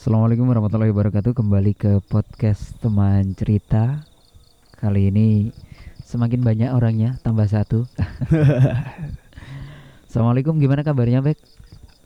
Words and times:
Assalamualaikum 0.00 0.48
warahmatullahi 0.48 0.96
wabarakatuh. 0.96 1.36
Kembali 1.36 1.76
ke 1.76 2.00
podcast 2.08 2.72
teman 2.80 3.36
cerita. 3.36 4.00
Kali 4.80 5.12
ini 5.12 5.52
semakin 6.00 6.40
banyak 6.40 6.72
orangnya 6.72 7.20
Tambah 7.20 7.44
satu. 7.44 7.84
Assalamualaikum 10.08 10.56
gimana 10.56 10.80
kabarnya 10.80 11.20
Bek? 11.20 11.36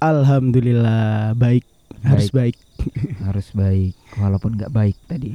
Alhamdulillah 0.02 1.38
baik, 1.38 1.62
harus 2.02 2.34
baik. 2.34 2.58
Harus 3.22 3.54
baik 3.54 3.94
Walaupun 4.18 4.58
nggak 4.58 4.74
baik 4.74 4.98
tadi. 5.06 5.30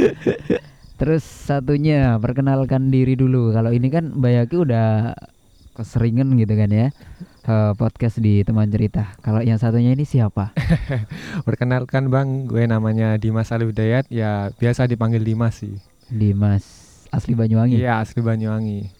Terus 1.04 1.28
satunya 1.28 2.16
perkenalkan 2.24 2.88
diri 2.88 3.20
dulu. 3.20 3.52
Kalau 3.52 3.68
ini 3.68 3.92
kan 3.92 4.16
Bayaki 4.16 4.64
udah 4.64 5.12
keseringan 5.76 6.40
gitu 6.40 6.56
kan 6.56 6.72
ya 6.72 6.88
eh, 7.46 7.72
Podcast 7.78 8.20
di 8.20 8.42
teman 8.42 8.68
cerita 8.68 9.14
Kalau 9.24 9.40
yang 9.40 9.56
satunya 9.56 9.94
ini 9.94 10.04
siapa? 10.04 10.52
Perkenalkan 11.46 12.10
Bang, 12.12 12.50
gue 12.50 12.66
namanya 12.66 13.16
Dimas 13.16 13.54
Ali 13.54 13.70
Hidayat, 13.70 14.10
ya 14.10 14.50
biasa 14.56 14.90
dipanggil 14.90 15.24
Dimas 15.24 15.62
sih. 15.62 15.78
Dimas 16.10 16.64
Asli 17.14 17.38
Banyuwangi 17.38 17.78
Iya, 17.78 18.02
asli 18.02 18.20
Banyuwangi. 18.20 18.90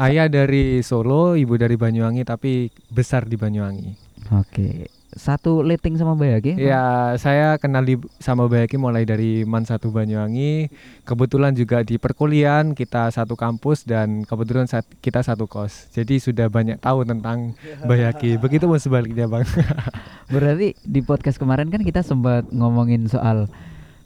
Ayah 0.00 0.30
dari 0.30 0.80
Solo, 0.86 1.34
ibu 1.34 1.58
dari 1.58 1.74
Banyuwangi 1.74 2.22
tapi 2.22 2.70
besar 2.92 3.26
di 3.26 3.34
Banyuwangi. 3.34 3.90
Oke 4.30 4.99
Satu 5.10 5.66
letting 5.66 5.98
sama 5.98 6.14
Bayaki? 6.14 6.54
Ya, 6.54 7.14
saya 7.18 7.58
kenal 7.58 7.82
di, 7.82 7.98
sama 8.22 8.46
Bayaki 8.46 8.78
mulai 8.78 9.02
dari 9.02 9.42
Man 9.42 9.66
1 9.66 9.82
Banyuwangi. 9.82 10.70
Kebetulan 11.02 11.50
juga 11.58 11.82
di 11.82 11.98
perkuliahan 11.98 12.78
kita 12.78 13.10
satu 13.10 13.34
kampus 13.34 13.82
dan 13.82 14.22
kebetulan 14.22 14.70
kita 15.02 15.26
satu 15.26 15.50
kos. 15.50 15.90
Jadi 15.90 16.22
sudah 16.22 16.46
banyak 16.46 16.78
tahu 16.78 17.02
tentang 17.02 17.58
Bayaki. 17.82 18.38
Begitu 18.44 18.70
pun 18.70 18.78
sebaliknya, 18.78 19.26
Bang. 19.26 19.42
Berarti 20.32 20.78
di 20.86 21.00
podcast 21.02 21.42
kemarin 21.42 21.74
kan 21.74 21.82
kita 21.82 22.06
sempat 22.06 22.46
ngomongin 22.54 23.10
soal 23.10 23.50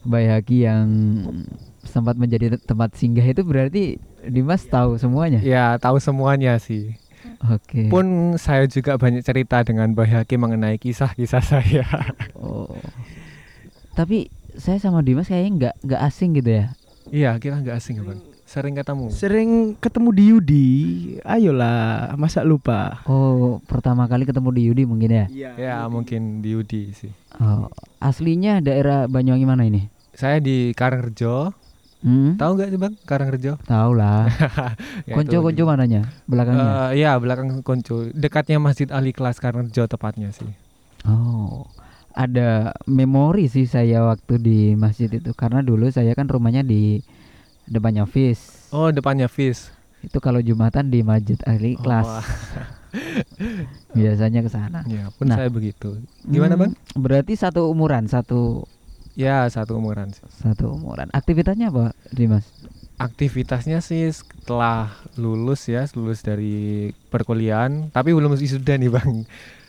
Bayaki 0.04 0.64
yang 0.64 0.88
sempat 1.84 2.16
menjadi 2.16 2.56
te- 2.56 2.64
tempat 2.64 2.96
singgah 2.96 3.24
itu 3.24 3.44
berarti 3.44 4.00
Dimas 4.24 4.64
tahu 4.64 4.96
semuanya. 4.96 5.40
ya, 5.44 5.76
tahu 5.76 6.00
semuanya 6.00 6.56
sih. 6.56 6.96
Oke. 7.52 7.92
Pun 7.92 8.36
saya 8.40 8.64
juga 8.64 8.96
banyak 8.96 9.20
cerita 9.20 9.60
dengan 9.60 9.92
Bayaki 9.92 10.40
mengenai 10.40 10.80
kisah-kisah 10.80 11.44
saya. 11.56 11.84
Oh. 12.32 12.72
Tapi 13.92 14.32
saya 14.56 14.78
sama 14.80 15.04
Dimas 15.04 15.28
kayaknya 15.28 15.50
nggak 15.52 15.74
nggak 15.84 16.00
asing 16.08 16.30
gitu 16.38 16.50
ya. 16.50 16.66
Iya, 17.12 17.30
kita 17.36 17.60
nggak 17.60 17.76
asing 17.76 18.00
ya, 18.00 18.04
Bang. 18.06 18.20
Sering 18.44 18.74
ketemu. 18.76 19.04
Sering 19.08 19.50
ketemu 19.80 20.08
di 20.12 20.24
Yudi, 20.30 20.68
ayolah, 21.24 22.12
masa 22.20 22.44
lupa? 22.44 23.00
Oh, 23.08 23.58
pertama 23.64 24.04
kali 24.04 24.28
ketemu 24.28 24.48
di 24.52 24.62
Yudi 24.68 24.82
mungkin 24.84 25.10
ya. 25.10 25.26
Ya, 25.56 25.76
mungkin 25.88 26.44
di 26.44 26.52
Udi 26.52 26.92
sih. 26.92 27.10
Oh, 27.40 27.72
aslinya 27.98 28.60
daerah 28.60 29.08
Banyuwangi 29.08 29.46
mana 29.48 29.64
ini? 29.64 29.88
Saya 30.14 30.38
di 30.38 30.70
Karangrejo. 30.76 31.63
Hmm? 32.04 32.36
Tahu 32.36 32.50
nggak 32.54 32.68
sih, 32.68 32.76
Bang? 32.76 32.94
Karangrejo? 33.02 33.56
Tahu 33.66 33.90
lah. 33.96 34.28
Ya, 35.08 35.16
Konco-konco 35.16 35.56
itu. 35.56 35.64
mananya? 35.64 36.04
Belakangnya. 36.24 36.92
Eh, 36.92 37.00
ya, 37.00 37.16
belakang 37.16 37.60
Konco. 37.60 38.12
Dekatnya 38.12 38.60
Masjid 38.60 38.88
Ali 38.88 39.10
Kelas 39.10 39.40
Karangrejo 39.40 39.84
tepatnya 39.84 40.28
sih. 40.30 40.48
Oh, 41.04 41.64
ada 42.12 42.72
memori 42.84 43.48
sih 43.48 43.64
saya 43.64 44.04
waktu 44.04 44.36
di 44.36 44.58
masjid 44.74 45.08
itu 45.08 45.32
karena 45.32 45.60
dulu 45.60 45.88
saya 45.88 46.12
kan 46.12 46.24
rumahnya 46.24 46.60
di 46.60 47.00
depannya 47.64 48.04
Fis. 48.04 48.68
Oh, 48.68 48.88
depannya 48.88 49.26
Fis. 49.26 49.72
Itu 50.00 50.20
kalau 50.20 50.38
Jumatan 50.38 50.88
di 50.88 51.00
Masjid 51.00 51.40
Ali 51.44 51.74
Oh, 51.74 51.80
kelas 51.80 52.04
wah. 52.06 52.24
biasanya 53.96 54.40
ke 54.40 54.50
sana. 54.50 54.80
Ya, 54.86 55.08
pun 55.10 55.26
Nah. 55.26 55.36
saya 55.36 55.48
begitu. 55.48 56.00
Gimana, 56.22 56.54
Hmm, 56.54 56.60
Bang? 56.60 56.72
Berarti 56.94 57.34
satu 57.34 57.66
umuran, 57.66 58.06
satu 58.06 58.64
Ya, 59.14 59.46
satu 59.46 59.78
umuran 59.78 60.10
sih. 60.10 60.22
satu 60.34 60.74
umuran. 60.74 61.06
Aktivitasnya 61.10 61.70
apa, 61.70 61.94
Dimas? 62.10 62.42
Aktivitasnya 62.94 63.78
sih 63.78 64.06
setelah 64.06 64.90
lulus 65.14 65.66
ya, 65.66 65.86
lulus 65.92 66.20
dari 66.20 66.88
perkuliahan, 67.08 67.90
tapi 67.90 68.10
belum 68.10 68.34
wisuda 68.34 68.74
nih, 68.74 68.90
Bang. 68.90 69.26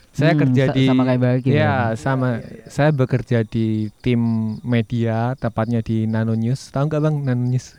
Saya 0.10 0.32
Hmm, 0.32 0.42
kerja 0.42 0.64
sa- 0.66 0.74
di 0.74 0.86
sama 0.88 1.04
kayak 1.04 1.20
Bagi 1.20 1.50
Ya, 1.52 1.92
berarti. 1.92 2.00
sama. 2.00 2.30
Saya 2.66 2.90
bekerja 2.90 3.44
di 3.44 3.68
tim 4.00 4.22
media, 4.62 5.36
tepatnya 5.36 5.84
di 5.84 6.06
Nano 6.06 6.34
News. 6.34 6.72
Tahu 6.72 6.88
nggak 6.88 7.02
bang 7.02 7.16
Nano 7.22 7.44
News? 7.46 7.76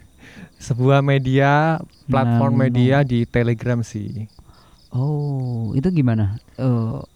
Sebuah 0.59 1.01
media, 1.01 1.81
platform 2.05 2.53
Nano. 2.53 2.63
media 2.63 2.97
di 3.03 3.25
Telegram 3.25 3.81
sih. 3.81 4.29
Oh, 4.91 5.73
itu 5.73 5.89
gimana? 5.91 6.37
Oh, 6.57 7.09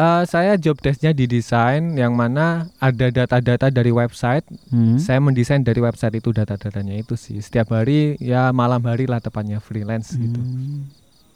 Eh, 0.00 0.22
saya 0.24 0.56
job 0.56 0.80
desknya 0.80 1.12
di 1.12 1.28
desain, 1.28 1.92
yang 1.92 2.16
mana 2.16 2.72
ada 2.80 3.12
data-data 3.12 3.68
dari 3.68 3.92
website. 3.92 4.48
hmm. 4.72 4.96
Saya 4.96 5.20
mendesain 5.20 5.60
dari 5.60 5.76
website 5.76 6.16
itu 6.16 6.32
data-datanya 6.32 6.96
itu 6.96 7.20
sih. 7.20 7.36
Setiap 7.44 7.76
hari, 7.76 8.16
ya 8.16 8.48
malam 8.56 8.80
hari 8.88 9.04
lah 9.04 9.20
tepatnya 9.20 9.60
freelance 9.60 10.16
gitu. 10.16 10.40
Hmm. 10.40 10.88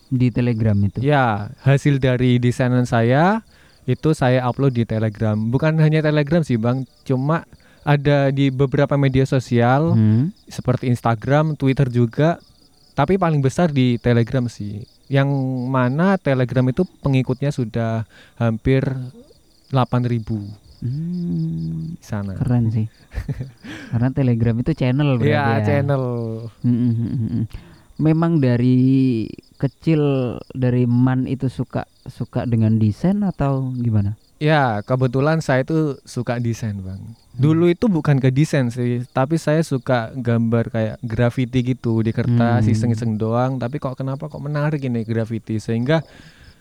Di 0.08 0.32
Telegram 0.32 0.72
itu. 0.80 1.04
Ya, 1.04 1.52
hasil 1.60 2.00
dari 2.00 2.40
desainan 2.40 2.88
saya 2.88 3.44
itu 3.84 4.16
saya 4.16 4.40
upload 4.48 4.72
di 4.72 4.88
Telegram. 4.88 5.36
Bukan 5.36 5.76
hanya 5.84 6.00
Telegram 6.00 6.40
sih, 6.40 6.56
Bang. 6.56 6.88
Cuma 7.04 7.44
ada 7.84 8.32
di 8.32 8.48
beberapa 8.48 8.96
media 8.96 9.28
sosial 9.28 9.92
Hmm. 9.92 10.32
seperti 10.48 10.88
Instagram, 10.88 11.60
Twitter 11.60 11.92
juga. 11.92 12.40
Tapi 12.94 13.18
paling 13.18 13.42
besar 13.42 13.70
di 13.70 13.98
Telegram 13.98 14.46
sih. 14.46 14.82
Yang 15.10 15.28
mana 15.66 16.14
Telegram 16.16 16.64
itu 16.64 16.86
pengikutnya 17.02 17.50
sudah 17.50 18.06
hampir 18.38 18.86
8000 19.68 20.62
Hmm, 20.84 21.96
sana. 21.98 22.36
keren 22.36 22.68
sih. 22.68 22.86
Karena 23.90 24.12
Telegram 24.12 24.52
itu 24.54 24.72
channel 24.76 25.16
berarti 25.16 25.32
Iya, 25.32 25.44
ya. 25.48 25.64
channel. 25.64 26.04
Mm, 26.60 26.70
mm, 26.70 26.92
mm, 26.92 27.08
mm, 27.08 27.28
mm. 27.32 27.44
Memang 27.94 28.42
dari 28.42 29.24
kecil 29.56 30.02
dari 30.52 30.84
man 30.84 31.24
itu 31.24 31.48
suka 31.48 31.88
suka 32.04 32.44
dengan 32.44 32.76
desain 32.76 33.24
atau 33.24 33.72
gimana? 33.72 34.18
Ya, 34.44 34.84
kebetulan 34.84 35.40
saya 35.40 35.64
itu 35.64 35.96
suka 36.04 36.36
desain, 36.36 36.76
Bang. 36.76 37.00
Dulu 37.32 37.64
itu 37.66 37.88
bukan 37.88 38.20
ke 38.20 38.28
desain 38.28 38.68
sih, 38.68 39.00
tapi 39.08 39.34
saya 39.36 39.64
suka 39.64 40.12
gambar 40.12 40.68
kayak 40.68 40.96
graffiti 41.00 41.64
gitu 41.64 42.04
di 42.04 42.12
kertas, 42.12 42.62
Hmm. 42.62 42.70
iseng-iseng 42.70 43.16
doang. 43.16 43.56
Tapi 43.56 43.80
kok 43.80 43.96
kenapa 43.96 44.28
kok 44.28 44.38
menarik 44.38 44.84
ini 44.84 45.00
graffiti 45.02 45.56
sehingga 45.56 46.04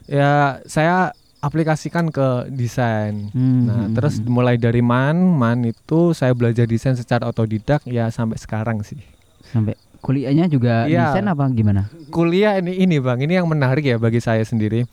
ya 0.06 0.64
saya 0.64 1.12
aplikasikan 1.40 2.08
ke 2.08 2.48
desain. 2.50 3.28
Hmm, 3.30 3.68
Nah, 3.68 3.86
terus 3.92 4.24
mulai 4.24 4.56
dari 4.56 4.80
man, 4.80 5.20
man 5.36 5.60
itu 5.62 6.16
saya 6.16 6.32
belajar 6.32 6.64
desain 6.64 6.96
secara 6.96 7.28
otodidak 7.28 7.84
ya 7.84 8.08
sampai 8.08 8.40
sekarang 8.40 8.80
sih. 8.82 9.04
sampai 9.46 9.76
kuliahnya 10.00 10.48
juga 10.48 10.88
Iya. 10.88 11.12
desain 11.12 11.28
apa 11.28 11.46
gimana? 11.52 11.86
Kuliah 12.10 12.58
ini 12.58 12.80
ini 12.80 12.98
Bang, 12.98 13.20
ini 13.20 13.36
yang 13.36 13.46
menarik 13.46 13.84
ya 13.84 13.96
bagi 13.96 14.18
saya 14.18 14.42
sendiri. 14.42 14.88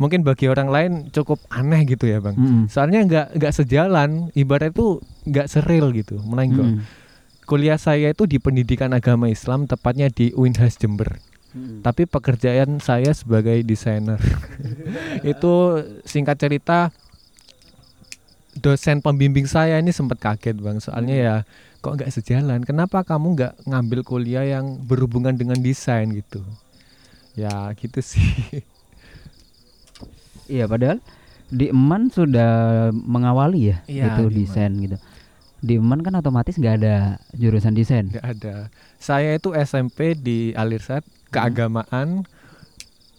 Mungkin 0.00 0.26
bagi 0.26 0.50
orang 0.50 0.68
lain 0.72 0.92
cukup 1.14 1.38
aneh 1.52 1.86
gitu 1.86 2.08
ya, 2.08 2.18
Bang. 2.18 2.34
Mm, 2.34 2.62
Soalnya 2.66 3.00
nggak 3.06 3.26
nggak 3.38 3.52
sejalan, 3.54 4.10
ibarat 4.34 4.74
itu 4.74 4.98
nggak 5.28 5.46
seril 5.46 5.92
gitu, 5.94 6.18
melengkung. 6.24 6.80
mm, 6.80 7.02
Kuliah 7.44 7.76
saya 7.76 8.08
itu 8.10 8.24
di 8.24 8.40
pendidikan 8.40 8.90
agama 8.96 9.28
Islam, 9.28 9.68
tepatnya 9.68 10.08
di 10.08 10.32
Unhas 10.32 10.80
Jember. 10.80 11.20
mm. 11.52 11.84
Tapi 11.84 12.08
pekerjaan 12.08 12.80
saya 12.80 13.12
sebagai 13.12 13.60
desainer. 13.62 14.18
itu 15.32 15.52
singkat 16.08 16.40
cerita 16.40 16.90
dosen 18.54 19.02
pembimbing 19.02 19.50
saya 19.50 19.82
ini 19.82 19.90
sempat 19.90 20.22
kaget 20.22 20.56
bang, 20.62 20.78
soalnya 20.78 21.16
ya 21.16 21.34
kok 21.82 22.00
nggak 22.00 22.10
sejalan. 22.10 22.62
Kenapa 22.62 23.02
kamu 23.02 23.34
nggak 23.36 23.54
ngambil 23.66 24.00
kuliah 24.06 24.46
yang 24.46 24.78
berhubungan 24.80 25.34
dengan 25.34 25.58
desain 25.60 26.08
gitu? 26.14 26.40
Ya 27.34 27.68
gitu 27.76 28.00
sih. 28.00 28.24
Iya, 30.46 30.64
padahal 30.66 30.98
di 31.48 31.70
Eman 31.70 32.08
sudah 32.08 32.52
mengawali 32.90 33.70
ya 33.70 33.76
Iya, 33.86 34.04
itu 34.16 34.22
di 34.28 34.44
desain 34.44 34.72
gitu. 34.76 34.96
Di 35.60 35.76
Eman 35.76 36.00
kan 36.00 36.12
otomatis 36.14 36.56
nggak 36.56 36.74
ada 36.82 36.96
jurusan 37.32 37.72
desain. 37.72 38.08
Nggak 38.08 38.26
ada. 38.26 38.54
Saya 38.98 39.36
itu 39.36 39.52
SMP 39.52 40.12
di 40.12 40.52
Alirsat 40.52 41.04
keagamaan, 41.28 42.24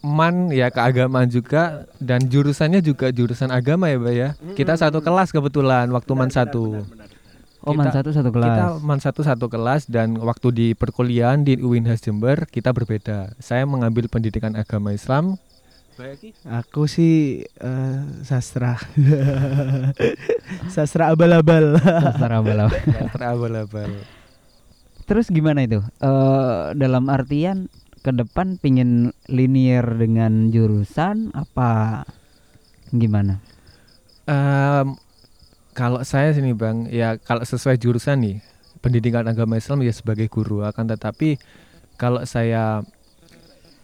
man 0.05 0.53
ya 0.53 0.69
keagamaan 0.69 1.25
juga 1.27 1.89
dan 1.97 2.21
jurusannya 2.23 2.79
juga 2.79 3.09
jurusan 3.09 3.49
agama 3.49 3.89
ya, 3.89 3.97
Mbak 3.97 4.13
ya. 4.13 4.29
Kita 4.53 4.77
satu 4.77 5.01
kelas 5.01 5.33
kebetulan 5.33 5.89
waktu 5.89 6.11
man 6.13 6.29
satu. 6.29 6.85
Oh, 7.65 7.73
Man 7.73 7.89
Kita- 7.89 7.97
satu 7.97 8.09
satu 8.13 8.29
kelas. 8.29 8.45
Kita 8.45 8.65
man 8.77 8.99
satu 9.01 9.21
satu 9.25 9.45
kelas 9.49 9.89
dan 9.89 10.21
waktu 10.21 10.47
di 10.53 10.67
perkuliahan 10.77 11.41
di 11.41 11.57
Uinhas 11.57 11.97
Jember 11.97 12.45
kita 12.45 12.69
berbeda. 12.69 13.33
Saya 13.41 13.65
mengambil 13.65 14.05
pendidikan 14.05 14.53
agama 14.53 14.93
Islam. 14.93 15.41
Aku 16.43 16.91
sih 16.91 17.43
eh, 17.47 17.99
sastra, 18.27 18.75
sastra 20.67 21.15
abal-abal. 21.15 21.79
Sastra 21.79 22.43
bala. 22.43 22.67
Terabal-abal. 23.15 23.91
Terus 25.07 25.31
gimana 25.31 25.63
itu? 25.63 25.79
Eh 26.03 26.63
dalam 26.75 27.07
artian 27.07 27.71
ke 28.03 28.11
depan 28.11 28.59
pingin 28.59 29.15
linear 29.31 29.87
dengan 29.95 30.51
jurusan 30.51 31.31
apa 31.31 32.03
gimana? 32.91 33.39
Em, 34.27 34.99
Kalau 35.75 35.99
saya 36.07 36.31
sini 36.31 36.55
bang, 36.55 36.87
ya 36.87 37.19
kalau 37.19 37.43
sesuai 37.43 37.75
jurusan 37.75 38.15
nih 38.23 38.39
pendidikan 38.79 39.27
agama 39.27 39.59
Islam 39.59 39.83
ya 39.83 39.91
sebagai 39.91 40.31
guru 40.31 40.63
akan 40.63 40.87
tetapi 40.95 41.35
kalau 41.99 42.23
saya 42.23 42.79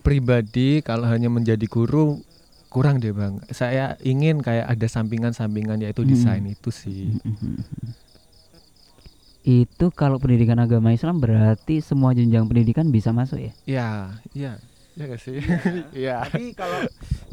pribadi 0.01 0.81
kalau 0.81 1.06
hanya 1.06 1.30
menjadi 1.30 1.63
guru 1.63 2.19
kurang 2.68 2.98
deh 2.98 3.12
bang. 3.12 3.38
Saya 3.48 3.95
ingin 4.01 4.39
kayak 4.39 4.65
ada 4.65 4.88
sampingan-sampingan 4.88 5.80
yaitu 5.80 6.01
Hmm. 6.01 6.09
desain 6.09 6.44
itu 6.44 6.69
sih. 6.69 7.13
Itu 9.42 9.89
kalau 9.89 10.18
pendidikan 10.18 10.57
agama 10.57 10.89
Islam 10.89 11.18
berarti 11.18 11.81
semua 11.81 12.13
jenjang 12.13 12.45
pendidikan 12.45 12.88
bisa 12.88 13.09
masuk 13.09 13.42
ya? 13.42 13.51
Ya, 13.65 13.88
ya, 14.31 14.51
ya 14.94 15.03
gak 15.03 15.18
sih? 15.18 15.42
Iya. 15.98 16.21
Tapi 16.24 16.54
kalau 16.54 16.80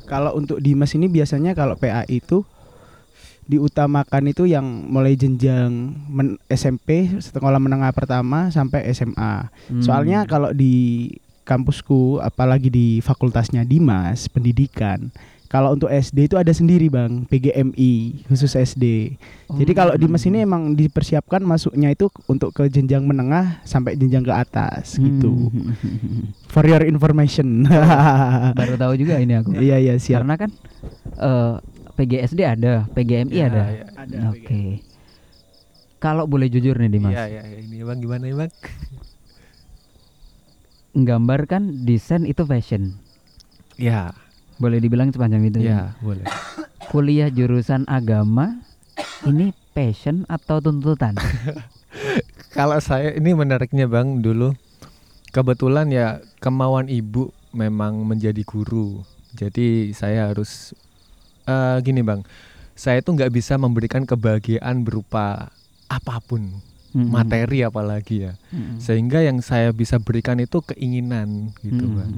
kalau 0.04 0.30
untuk 0.34 0.58
Dimas 0.58 0.92
ini 0.92 1.04
biasanya 1.04 1.52
kalau 1.52 1.76
PA 1.76 2.08
itu 2.08 2.48
diutamakan 3.44 4.24
itu 4.26 4.44
yang 4.44 4.64
mulai 4.64 5.14
jenjang 5.14 5.72
men- 6.04 6.40
SMP 6.46 7.08
sekolah 7.14 7.56
menengah 7.56 7.92
pertama 7.92 8.48
sampai 8.48 8.88
SMA. 8.88 9.48
Hmm. 9.68 9.80
Soalnya 9.80 10.24
kalau 10.24 10.52
di 10.52 11.08
kampusku 11.48 12.20
apalagi 12.20 12.68
di 12.68 12.86
fakultasnya 13.00 13.64
Dimas 13.64 14.28
pendidikan 14.28 15.08
kalau 15.48 15.72
untuk 15.72 15.88
SD 15.88 16.28
itu 16.28 16.36
ada 16.36 16.52
sendiri 16.52 16.92
Bang, 16.92 17.24
PGMI 17.24 18.20
khusus 18.28 18.52
SD. 18.52 19.16
Jadi 19.48 19.72
kalau 19.72 19.96
Hmm. 19.96 20.02
Dimas 20.04 20.20
ini 20.22 20.44
emang 20.44 20.76
dipersiapkan 20.76 21.40
masuknya 21.40 21.88
itu 21.88 22.12
untuk 22.28 22.52
ke 22.52 22.68
jenjang 22.68 23.00
menengah 23.00 23.64
sampai 23.64 23.96
jenjang 23.96 24.20
ke 24.20 24.28
atas 24.28 25.00
gitu. 25.00 25.48
Hmm. 25.48 26.36
For 26.52 26.68
your 26.68 26.84
information. 26.84 27.64
Baru 28.52 28.76
tahu 28.76 29.00
juga 29.00 29.16
ini 29.16 29.40
aku. 29.40 29.56
Iya 29.56 29.80
iya 29.80 29.94
siap. 29.96 30.20
Karena 30.20 30.36
kan 30.36 30.52
eh, 31.16 31.54
PGSD 31.96 32.40
ada, 32.44 32.84
PGMI 32.92 33.32
Ya, 33.32 33.48
ada. 33.48 33.62
ya. 33.72 33.84
Ada 33.96 34.16
Oke. 34.28 34.84
Kalau 35.96 36.28
boleh 36.28 36.46
jujur 36.46 36.76
nih 36.76 36.92
Dimas, 36.92 37.10
Iya, 37.10 37.24
iya, 37.26 37.42
iya. 37.48 37.58
ini 37.58 37.80
bang 37.80 37.98
gimana 37.98 38.22
ya 38.22 38.36
bang? 38.36 38.52
Nggambar 40.98 41.46
kan 41.46 41.86
desain 41.86 42.26
itu 42.26 42.42
fashion. 42.42 42.98
Ya, 43.78 44.10
Boleh 44.58 44.82
dibilang 44.82 45.14
sepanjang 45.14 45.46
itu. 45.46 45.62
ya 45.62 45.94
boleh. 46.02 46.26
Kuliah 46.90 47.30
jurusan 47.30 47.86
agama 47.86 48.58
ini 49.22 49.54
passion 49.70 50.26
atau 50.26 50.58
tuntutan? 50.58 51.14
Kalau 52.58 52.82
saya 52.82 53.14
ini 53.14 53.38
menariknya 53.38 53.86
bang 53.86 54.18
dulu 54.18 54.58
kebetulan 55.30 55.94
ya 55.94 56.18
kemauan 56.42 56.90
ibu 56.90 57.30
memang 57.54 58.02
menjadi 58.02 58.42
guru. 58.42 59.06
Jadi 59.38 59.94
saya 59.94 60.32
harus 60.34 60.74
eh, 61.46 61.78
gini 61.86 62.02
bang, 62.02 62.26
saya 62.74 62.98
tuh 62.98 63.14
nggak 63.14 63.30
bisa 63.30 63.54
memberikan 63.54 64.02
kebahagiaan 64.02 64.82
berupa 64.82 65.54
apa 65.86 66.18
pun 66.26 66.58
Mm-mm. 66.90 67.12
materi 67.12 67.60
apalagi 67.60 68.28
ya. 68.28 68.32
Mm-mm. 68.50 68.80
Sehingga 68.80 69.20
yang 69.20 69.44
saya 69.44 69.70
bisa 69.76 70.00
berikan 70.00 70.40
itu 70.40 70.64
keinginan 70.64 71.52
gitu 71.60 71.84
Mm-mm. 71.84 71.96
bang. 71.96 72.12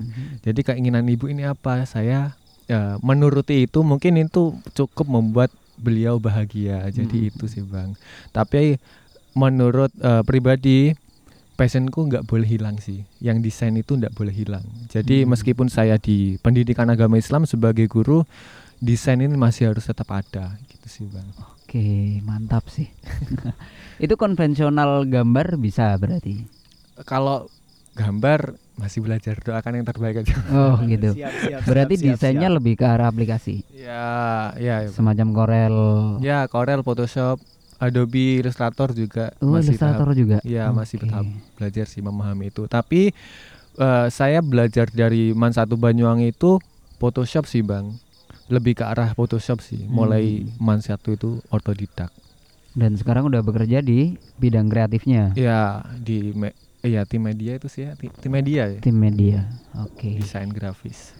Jadi 0.47 0.61
keinginan 0.63 1.05
ibu 1.11 1.27
ini 1.27 1.43
apa? 1.43 1.83
Saya 1.85 2.39
ya, 2.65 2.97
menuruti 3.03 3.67
itu 3.67 3.83
mungkin 3.83 4.15
itu 4.21 4.55
cukup 4.73 5.11
membuat 5.11 5.51
beliau 5.75 6.17
bahagia. 6.17 6.87
Jadi 6.89 7.27
Hmm. 7.27 7.29
itu 7.35 7.45
sih 7.49 7.65
bang. 7.65 7.97
Tapi 8.31 8.79
menurut 9.33 9.91
eh, 9.99 10.23
pribadi 10.23 10.95
passionku 11.57 12.09
nggak 12.09 12.25
boleh 12.25 12.49
hilang 12.49 12.81
sih. 12.81 13.05
Yang 13.21 13.53
desain 13.53 13.75
itu 13.77 13.93
nggak 13.93 14.17
boleh 14.17 14.33
hilang. 14.33 14.65
Jadi 14.89 15.25
Hmm. 15.25 15.35
meskipun 15.37 15.69
saya 15.69 16.01
di 16.01 16.41
pendidikan 16.41 16.89
agama 16.89 17.21
Islam 17.21 17.45
sebagai 17.45 17.85
guru, 17.85 18.25
desain 18.81 19.21
ini 19.21 19.37
masih 19.37 19.69
harus 19.75 19.85
tetap 19.85 20.09
ada. 20.09 20.57
Gitu 20.73 20.87
sih 20.89 21.05
bang. 21.13 21.29
Oke, 21.37 21.60
mantap 22.21 22.67
sih. 22.67 22.91
itu 24.05 24.15
konvensional 24.15 25.05
gambar 25.05 25.55
bisa 25.57 25.95
berarti. 25.95 26.43
Kalau 27.03 27.47
gambar 27.93 28.57
masih 28.75 29.05
belajar 29.05 29.37
doakan 29.37 29.79
yang 29.79 29.87
terbaik 29.87 30.25
aja. 30.25 30.35
Oh, 30.49 30.81
gitu. 30.83 31.13
Siap, 31.19 31.33
siap, 31.37 31.61
Berarti 31.63 31.95
siap, 31.95 32.03
siap, 32.03 32.13
desainnya 32.17 32.49
siap. 32.49 32.57
lebih 32.57 32.75
ke 32.75 32.85
arah 32.85 33.07
aplikasi. 33.07 33.61
Ya, 33.71 34.09
ya, 34.57 34.85
ya. 34.85 34.91
Semacam 34.91 35.29
Corel. 35.31 35.77
Ya, 36.19 36.49
Corel, 36.49 36.81
Photoshop, 36.81 37.37
Adobe 37.77 38.41
Illustrator 38.41 38.93
juga 38.93 39.37
Oh, 39.39 39.53
masih 39.53 39.77
Illustrator 39.77 40.09
tahap, 40.09 40.17
juga. 40.17 40.39
ya 40.43 40.69
masih 40.71 40.97
Oke. 40.97 41.09
tahap 41.09 41.27
belajar 41.55 41.85
sih 41.87 42.01
memahami 42.01 42.49
itu. 42.49 42.65
Tapi 42.65 43.13
eh, 43.77 44.07
saya 44.09 44.41
belajar 44.41 44.89
dari 44.89 45.33
Man 45.33 45.53
satu 45.53 45.77
Banyuwangi 45.77 46.33
itu 46.33 46.57
Photoshop 46.97 47.45
sih, 47.45 47.61
Bang. 47.61 47.97
Lebih 48.51 48.75
ke 48.75 48.85
arah 48.85 49.15
Photoshop 49.15 49.63
sih. 49.63 49.87
Mulai 49.87 50.43
Hmm. 50.43 50.59
Man 50.59 50.81
satu 50.81 51.15
itu 51.15 51.31
otodidak. 51.49 52.11
Dan 52.71 52.95
sekarang 52.95 53.27
udah 53.27 53.41
bekerja 53.41 53.79
di 53.81 54.15
bidang 54.37 54.67
kreatifnya, 54.67 55.35
Ya, 55.35 55.83
di 55.97 56.31
me- 56.31 56.55
iya 56.81 57.03
tim 57.03 57.19
media 57.21 57.55
itu 57.55 57.67
sih 57.67 57.83
ya, 57.83 57.95
ti- 57.95 58.11
tim 58.13 58.31
media 58.31 58.67
ya. 58.69 58.79
tim 58.79 58.95
media. 58.95 59.47
Oke. 59.77 60.15
Desain 60.17 60.47
grafis. 60.47 61.15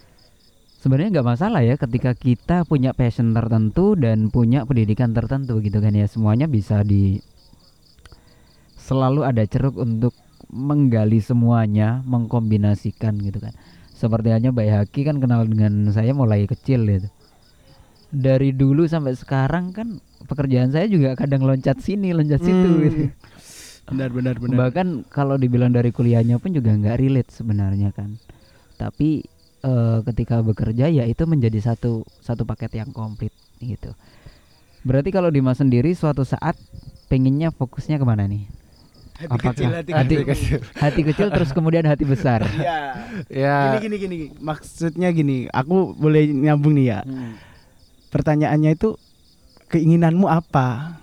Sebenarnya 0.77 1.11
nggak 1.13 1.29
masalah 1.29 1.61
ya 1.61 1.75
ketika 1.77 2.15
kita 2.15 2.63
punya 2.65 2.91
passion 2.91 3.31
tertentu 3.31 3.93
dan 3.95 4.27
punya 4.29 4.63
pendidikan 4.63 5.11
tertentu 5.11 5.59
gitu 5.59 5.77
kan 5.77 5.93
ya. 5.93 6.07
Semuanya 6.07 6.47
bisa 6.47 6.81
di 6.81 7.19
selalu 8.77 9.23
ada 9.23 9.45
ceruk 9.45 9.77
untuk 9.77 10.15
menggali 10.49 11.21
semuanya, 11.21 12.01
mengkombinasikan 12.05 13.19
gitu 13.19 13.39
kan. 13.41 13.55
Seperti 13.93 14.33
hanya 14.33 14.51
Mbak 14.51 14.69
Haki 14.73 15.01
kan 15.05 15.21
kenal 15.21 15.45
dengan 15.45 15.91
saya 15.91 16.11
mulai 16.11 16.49
kecil 16.49 16.89
gitu. 16.89 17.09
Dari 18.11 18.51
dulu 18.51 18.85
sampai 18.85 19.15
sekarang 19.15 19.71
kan 19.71 19.99
pekerjaan 20.25 20.69
saya 20.69 20.85
juga 20.85 21.15
kadang 21.15 21.43
loncat 21.43 21.79
sini, 21.79 22.11
loncat 22.11 22.39
situ 22.39 22.69
Hmm. 22.69 22.83
gitu. 22.83 23.05
Benar 23.89 24.11
benar 24.11 24.35
benar. 24.37 24.57
Bahkan 24.61 24.87
kalau 25.07 25.35
dibilang 25.35 25.71
dari 25.71 25.91
kuliahnya 25.91 26.39
pun 26.39 26.51
juga 26.51 26.71
nggak 26.71 26.97
relate 26.97 27.31
sebenarnya 27.33 27.91
kan. 27.91 28.19
Tapi 28.77 29.23
eh, 29.61 29.99
ketika 30.05 30.41
bekerja 30.41 30.87
ya 30.87 31.05
itu 31.05 31.23
menjadi 31.25 31.61
satu 31.61 32.03
satu 32.19 32.43
paket 32.45 32.77
yang 32.77 32.91
komplit 32.91 33.31
gitu. 33.59 33.95
Berarti 34.81 35.11
kalau 35.11 35.29
Dimas 35.29 35.59
sendiri 35.59 35.93
suatu 35.93 36.25
saat 36.25 36.57
pengennya 37.07 37.51
fokusnya 37.51 37.95
ke 37.95 38.05
mana 38.05 38.25
nih? 38.25 38.47
hati 39.13 39.29
apakah- 39.29 39.53
kecil, 39.53 39.69
hati, 39.71 39.93
hati- 39.93 40.25
kecil. 40.25 40.59
Hati 40.75 41.01
kecil 41.05 41.29
terus 41.29 41.53
kemudian 41.53 41.85
hati 41.85 42.03
besar. 42.03 42.41
Iya. 42.49 42.79
Ya, 43.29 43.57
Gini 43.69 43.85
gini 43.85 43.97
gini. 43.99 44.19
Maksudnya 44.41 45.11
gini, 45.11 45.45
aku 45.47 45.93
boleh 45.93 46.25
nyambung 46.25 46.73
nih 46.73 46.87
ya. 46.89 47.01
Pertanyaannya 48.11 48.75
itu 48.75 48.99
keinginanmu 49.69 50.27
apa? 50.27 50.99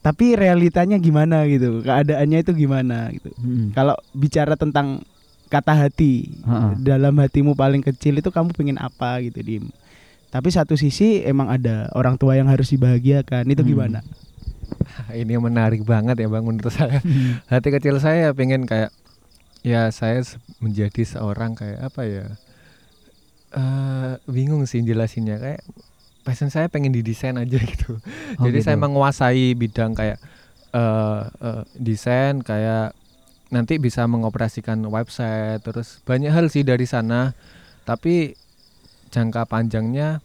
Tapi 0.00 0.34
realitanya 0.34 0.96
gimana 0.96 1.46
gitu? 1.46 1.78
Keadaannya 1.80 2.38
itu 2.40 2.52
gimana 2.56 3.10
gitu? 3.10 3.30
Hmm. 3.36 3.70
Kalau 3.70 3.94
bicara 4.10 4.54
tentang 4.54 5.02
kata 5.46 5.76
hati, 5.76 6.32
Ha-ha. 6.42 6.74
dalam 6.76 7.14
hatimu 7.14 7.52
paling 7.52 7.82
kecil 7.82 8.16
itu 8.16 8.30
kamu 8.30 8.50
pengen 8.50 8.78
apa 8.78 9.20
gitu, 9.20 9.38
Dim. 9.40 9.64
Tapi 10.28 10.48
satu 10.48 10.74
sisi 10.74 11.20
emang 11.20 11.46
ada 11.46 11.92
orang 11.92 12.16
tua 12.16 12.34
yang 12.34 12.48
harus 12.48 12.66
dibahagiakan. 12.68 13.46
Itu 13.46 13.62
Hmm. 13.62 13.68
gimana? 13.68 13.98
ini 15.12 15.36
menarik 15.36 15.84
banget 15.84 16.16
ya 16.16 16.26
Bang 16.26 16.48
menurut 16.48 16.72
saya. 16.72 16.98
hati 17.46 17.68
kecil 17.68 18.00
saya 18.00 18.32
pengen 18.32 18.64
kayak 18.64 18.88
ya 19.60 19.86
saya 19.88 20.24
menjadi 20.58 21.04
seorang 21.04 21.52
kayak 21.52 21.84
apa 21.84 22.02
ya 22.02 22.26
eh 23.52 24.12
bingung 24.26 24.64
sih 24.64 24.80
jelasinnya 24.80 25.36
kayak 25.36 25.62
passion 26.22 26.48
saya 26.48 26.70
pengen 26.70 26.94
didesain 26.94 27.36
aja 27.36 27.58
gitu. 27.74 27.98
Oh, 28.38 28.44
jadi 28.46 28.58
saya 28.62 28.76
gitu. 28.78 28.84
menguasai 28.88 29.54
bidang 29.58 29.92
kayak 29.94 30.18
eh 30.72 31.22
eh, 31.28 31.62
desain 31.76 32.40
kayak 32.40 32.96
nanti 33.52 33.76
bisa 33.76 34.08
mengoperasikan 34.08 34.80
website 34.88 35.60
terus 35.60 36.00
banyak 36.08 36.32
hal 36.32 36.48
sih 36.48 36.64
dari 36.64 36.88
sana. 36.88 37.36
Tapi 37.84 38.32
jangka 39.12 39.44
panjangnya 39.44 40.24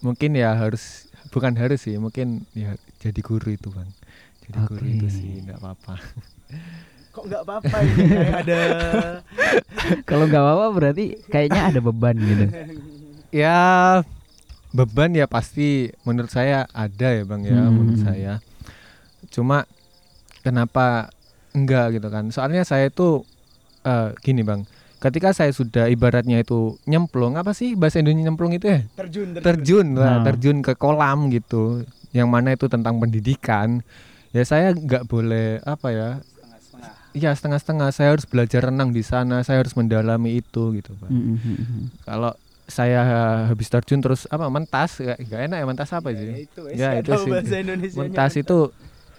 mungkin 0.00 0.34
ya 0.34 0.56
harus 0.56 1.12
bukan 1.28 1.54
harus 1.60 1.84
sih 1.84 2.00
mungkin 2.00 2.48
ya 2.56 2.74
jadi 3.02 3.20
guru 3.20 3.52
itu 3.52 3.68
bang. 3.68 3.90
Jadi 4.46 4.58
guru 4.66 4.84
itu 4.88 5.06
sih 5.12 5.32
nggak 5.44 5.58
apa-apa. 5.60 5.94
Kok 7.12 7.24
nggak 7.28 7.42
apa-apa 7.44 7.76
ini 7.84 8.04
kayak 8.08 8.36
ada 8.48 8.60
Kalau 10.08 10.24
nggak 10.24 10.42
apa-apa 10.42 10.66
berarti 10.72 11.04
kayaknya 11.28 11.62
ada 11.68 11.80
beban 11.84 12.16
gitu. 12.16 12.46
ya 13.44 13.58
beban 14.72 15.12
ya 15.12 15.24
pasti 15.26 15.68
menurut 16.02 16.28
saya 16.28 16.64
ada 16.72 17.08
ya 17.12 17.22
bang 17.22 17.42
ya 17.44 17.60
Hmm. 17.60 17.72
menurut 17.72 18.00
saya. 18.00 18.40
Cuma 19.28 19.68
kenapa 20.40 21.12
enggak 21.52 21.96
gitu 21.96 22.08
kan? 22.08 22.28
Soalnya 22.28 22.64
saya 22.64 22.88
itu 22.88 23.22
eh, 23.82 24.14
gini 24.20 24.40
bang. 24.40 24.62
Ketika 24.96 25.34
saya 25.34 25.50
sudah 25.50 25.90
ibaratnya 25.90 26.38
itu 26.38 26.78
nyemplung 26.84 27.34
apa 27.34 27.50
sih 27.50 27.74
bahasa 27.74 27.98
Indonesia 27.98 28.24
nyemplung 28.24 28.54
itu 28.54 28.66
ya? 28.66 28.80
Terjun 28.94 29.34
terjun. 29.36 29.86
Lah 29.92 30.18
Nah. 30.18 30.24
terjun 30.24 30.62
ke 30.62 30.72
kolam 30.72 31.26
gitu. 31.28 31.82
Yang 32.10 32.28
mana 32.28 32.48
itu 32.52 32.66
tentang 32.66 32.96
pendidikan. 32.96 33.82
Ya 34.30 34.42
saya 34.42 34.70
nggak 34.70 35.04
boleh 35.04 35.58
apa 35.62 35.90
ya? 35.90 36.10
Iya 37.12 37.34
setengah-setengah. 37.34 37.90
Saya 37.90 38.14
harus 38.14 38.24
belajar 38.24 38.70
renang 38.70 38.88
di 38.88 39.02
sana 39.02 39.42
saya 39.42 39.60
harus 39.60 39.74
mendalami 39.74 40.38
itu 40.38 40.72
gitu 40.72 40.96
pak 40.96 41.10
Mm, 41.10 41.18
mm, 41.18 41.36
mm, 41.36 41.56
mm. 41.58 41.84
kalau 42.06 42.32
saya 42.72 43.00
habis 43.46 43.68
terjun 43.68 44.00
terus 44.00 44.24
apa 44.26 44.48
mentas 44.48 44.96
nggak 44.96 45.18
nggak 45.22 45.40
enak 45.46 45.56
ya 45.60 45.66
mentas 45.68 45.90
apa 45.92 46.08
sih? 46.10 46.48
itu, 46.48 46.60
Ya, 46.72 46.96
itu 46.96 47.12
sih. 47.12 47.30
mentas 47.92 48.32
itu 48.34 48.72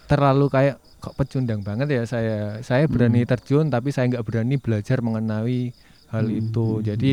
terlalu 0.04 0.50
kayak 0.50 0.76
kok 0.98 1.14
pecundang 1.14 1.62
banget 1.62 1.88
ya 1.92 2.04
saya 2.04 2.38
saya 2.60 2.88
berani 2.88 3.24
terjun 3.24 3.68
tapi 3.68 3.92
saya 3.92 4.10
nggak 4.10 4.24
berani 4.24 4.56
belajar 4.58 5.00
mengenai 5.00 5.70
hal 6.10 6.26
Hmm, 6.26 6.40
itu. 6.40 6.68
hmm, 6.74 6.84
jadi 6.84 7.12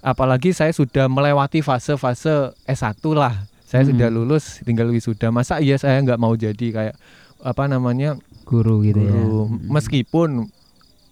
apalagi 0.00 0.50
saya 0.50 0.70
sudah 0.70 1.06
melewati 1.06 1.60
fase-fase 1.60 2.52
S1 2.64 3.00
lah. 3.10 3.48
Saya 3.64 3.82
Hmm. 3.82 3.90
sudah 3.96 4.08
lulus 4.08 4.60
tinggal 4.60 4.88
wisuda. 4.88 5.28
Masa 5.28 5.58
iya 5.58 5.74
saya 5.74 5.98
nggak 5.98 6.20
mau 6.20 6.34
jadi 6.34 6.66
kayak 6.70 6.94
apa 7.40 7.64
namanya 7.66 8.16
guru 8.42 8.80
gitu 8.80 8.98
ya? 8.98 9.10
guru. 9.10 9.40
Mm. 9.50 9.68
meskipun 9.70 10.28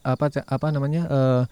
apa 0.02 0.26
apa 0.42 0.66
namanya 0.68 1.02
eh, 1.06 1.42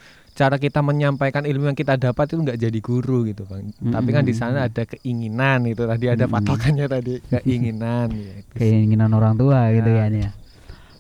cara 0.41 0.57
kita 0.57 0.81
menyampaikan 0.81 1.45
ilmu 1.45 1.69
yang 1.69 1.77
kita 1.77 2.01
dapat 2.01 2.33
itu 2.33 2.41
nggak 2.41 2.57
jadi 2.57 2.79
guru 2.81 3.29
gitu 3.29 3.45
bang. 3.45 3.69
Tapi 3.77 4.09
kan 4.09 4.25
di 4.25 4.33
sana 4.33 4.65
ada 4.73 4.89
keinginan 4.89 5.69
itu 5.69 5.85
tadi 5.85 6.09
ada 6.09 6.25
Mm-mm. 6.25 6.37
patokannya 6.41 6.87
tadi 6.89 7.15
keinginan 7.45 8.09
ya, 8.09 8.35
keinginan 8.57 9.13
orang 9.13 9.37
tua 9.37 9.69
gitu 9.69 9.85
Ya. 9.85 10.09
kan 10.09 10.13
ya 10.17 10.31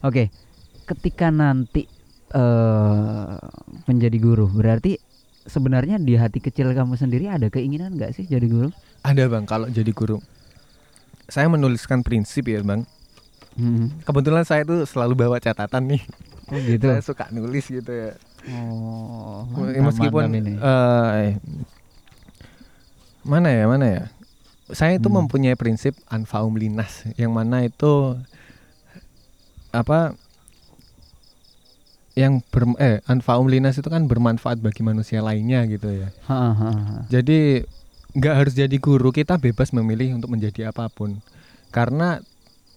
oke 0.04 0.28
ketika 0.84 1.32
nanti 1.32 1.88
eh 2.30 3.32
menjadi 3.88 4.16
guru 4.20 4.46
berarti 4.52 5.00
sebenarnya 5.48 5.96
di 5.96 6.20
hati 6.20 6.38
kecil 6.38 6.76
kamu 6.76 7.00
sendiri 7.00 7.32
ada 7.32 7.48
keinginan 7.48 7.96
nggak 7.96 8.12
sih 8.12 8.28
jadi 8.28 8.44
guru? 8.44 8.68
Ada 9.00 9.24
bang 9.26 9.48
kalau 9.48 9.72
jadi 9.72 9.88
guru. 9.90 10.20
Saya 11.26 11.48
menuliskan 11.48 12.04
prinsip 12.04 12.44
ya 12.44 12.60
bang. 12.60 12.84
Mm. 13.58 14.06
kebetulan 14.06 14.46
saya 14.46 14.62
tuh 14.62 14.86
selalu 14.86 15.26
bawa 15.26 15.36
catatan 15.42 15.82
nih. 15.90 16.02
Oh 16.54 16.58
gitu. 16.60 16.86
Saya 16.86 17.02
suka 17.02 17.24
nulis 17.34 17.66
gitu 17.66 17.90
ya 17.90 18.14
oh 18.48 19.44
meskipun 19.84 20.24
mantap 20.24 20.40
ini. 20.40 20.54
eh, 20.56 21.26
mana 23.20 23.48
ya 23.52 23.64
mana 23.68 23.86
ya 23.86 24.04
saya 24.70 24.96
itu 24.96 25.10
Hmm. 25.10 25.26
mempunyai 25.26 25.58
prinsip 25.58 25.98
anfaum 26.08 26.56
linas 26.56 27.04
yang 27.18 27.34
mana 27.34 27.66
itu 27.66 28.16
apa 29.70 30.14
yang 32.18 32.42
ber 32.50 32.74
eh 32.82 32.98
anfaum 33.06 33.46
linas 33.46 33.78
itu 33.78 33.86
kan 33.86 34.04
bermanfaat 34.10 34.58
bagi 34.58 34.82
manusia 34.82 35.22
lainnya 35.22 35.62
gitu 35.68 35.88
ya 35.90 36.08
Ha, 36.26 36.40
ha, 36.52 36.70
ha. 36.70 36.96
jadi 37.06 37.64
nggak 38.10 38.34
harus 38.34 38.54
jadi 38.58 38.76
guru 38.82 39.14
kita 39.14 39.38
bebas 39.38 39.70
memilih 39.70 40.18
untuk 40.18 40.34
menjadi 40.34 40.74
apa 40.74 40.90
pun 40.90 41.22
karena 41.70 42.18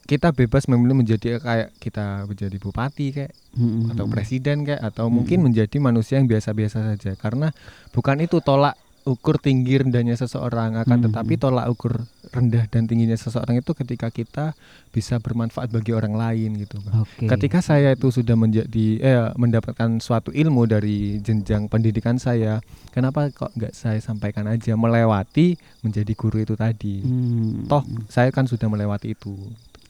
kita 0.03 0.35
bebas 0.35 0.67
memilih 0.67 0.99
menjadi 0.99 1.39
kayak 1.39 1.69
kita 1.79 2.27
menjadi 2.27 2.57
bupati 2.59 3.07
kayak 3.11 3.33
Mm, 3.53 3.93
atau 3.93 4.09
presiden 4.09 4.65
kayak 4.65 4.81
atau 4.81 5.05
Hmm. 5.07 5.21
mungkin 5.21 5.45
menjadi 5.45 5.77
manusia 5.77 6.17
yang 6.17 6.25
biasa-biasa 6.25 6.89
saja 6.89 7.13
karena 7.13 7.53
bukan 7.93 8.17
itu 8.19 8.41
tolak 8.41 8.73
ukur 9.03 9.37
tinggi 9.37 9.77
rendahnya 9.77 10.17
seseorang 10.17 10.73
akan 10.81 10.97
Hmm. 10.97 11.05
tetapi 11.05 11.37
tolak 11.37 11.69
ukur 11.69 12.01
rendah 12.33 12.65
dan 12.65 12.89
tingginya 12.89 13.13
seseorang 13.13 13.61
itu 13.61 13.77
ketika 13.77 14.09
kita 14.09 14.57
bisa 14.89 15.21
bermanfaat 15.21 15.69
bagi 15.69 15.93
orang 15.93 16.17
lain 16.17 16.57
gitu 16.57 16.81
oke 16.81 17.29
Ketika 17.29 17.61
saya 17.61 17.93
itu 17.93 18.09
sudah 18.09 18.33
menjadi 18.33 18.85
eh 18.97 19.29
mendapatkan 19.37 20.01
suatu 20.01 20.33
ilmu 20.33 20.65
dari 20.65 21.21
jenjang 21.21 21.69
pendidikan 21.69 22.17
saya, 22.17 22.57
kenapa 22.89 23.29
kok 23.29 23.53
nggak 23.53 23.77
saya 23.77 24.01
sampaikan 24.01 24.49
aja 24.49 24.73
melewati 24.73 25.61
menjadi 25.85 26.09
guru 26.17 26.41
itu 26.41 26.57
tadi? 26.57 27.05
Hmm, 27.05 27.69
Toh 27.69 27.85
saya 28.09 28.33
kan 28.33 28.49
sudah 28.49 28.65
melewati 28.65 29.13
itu. 29.13 29.35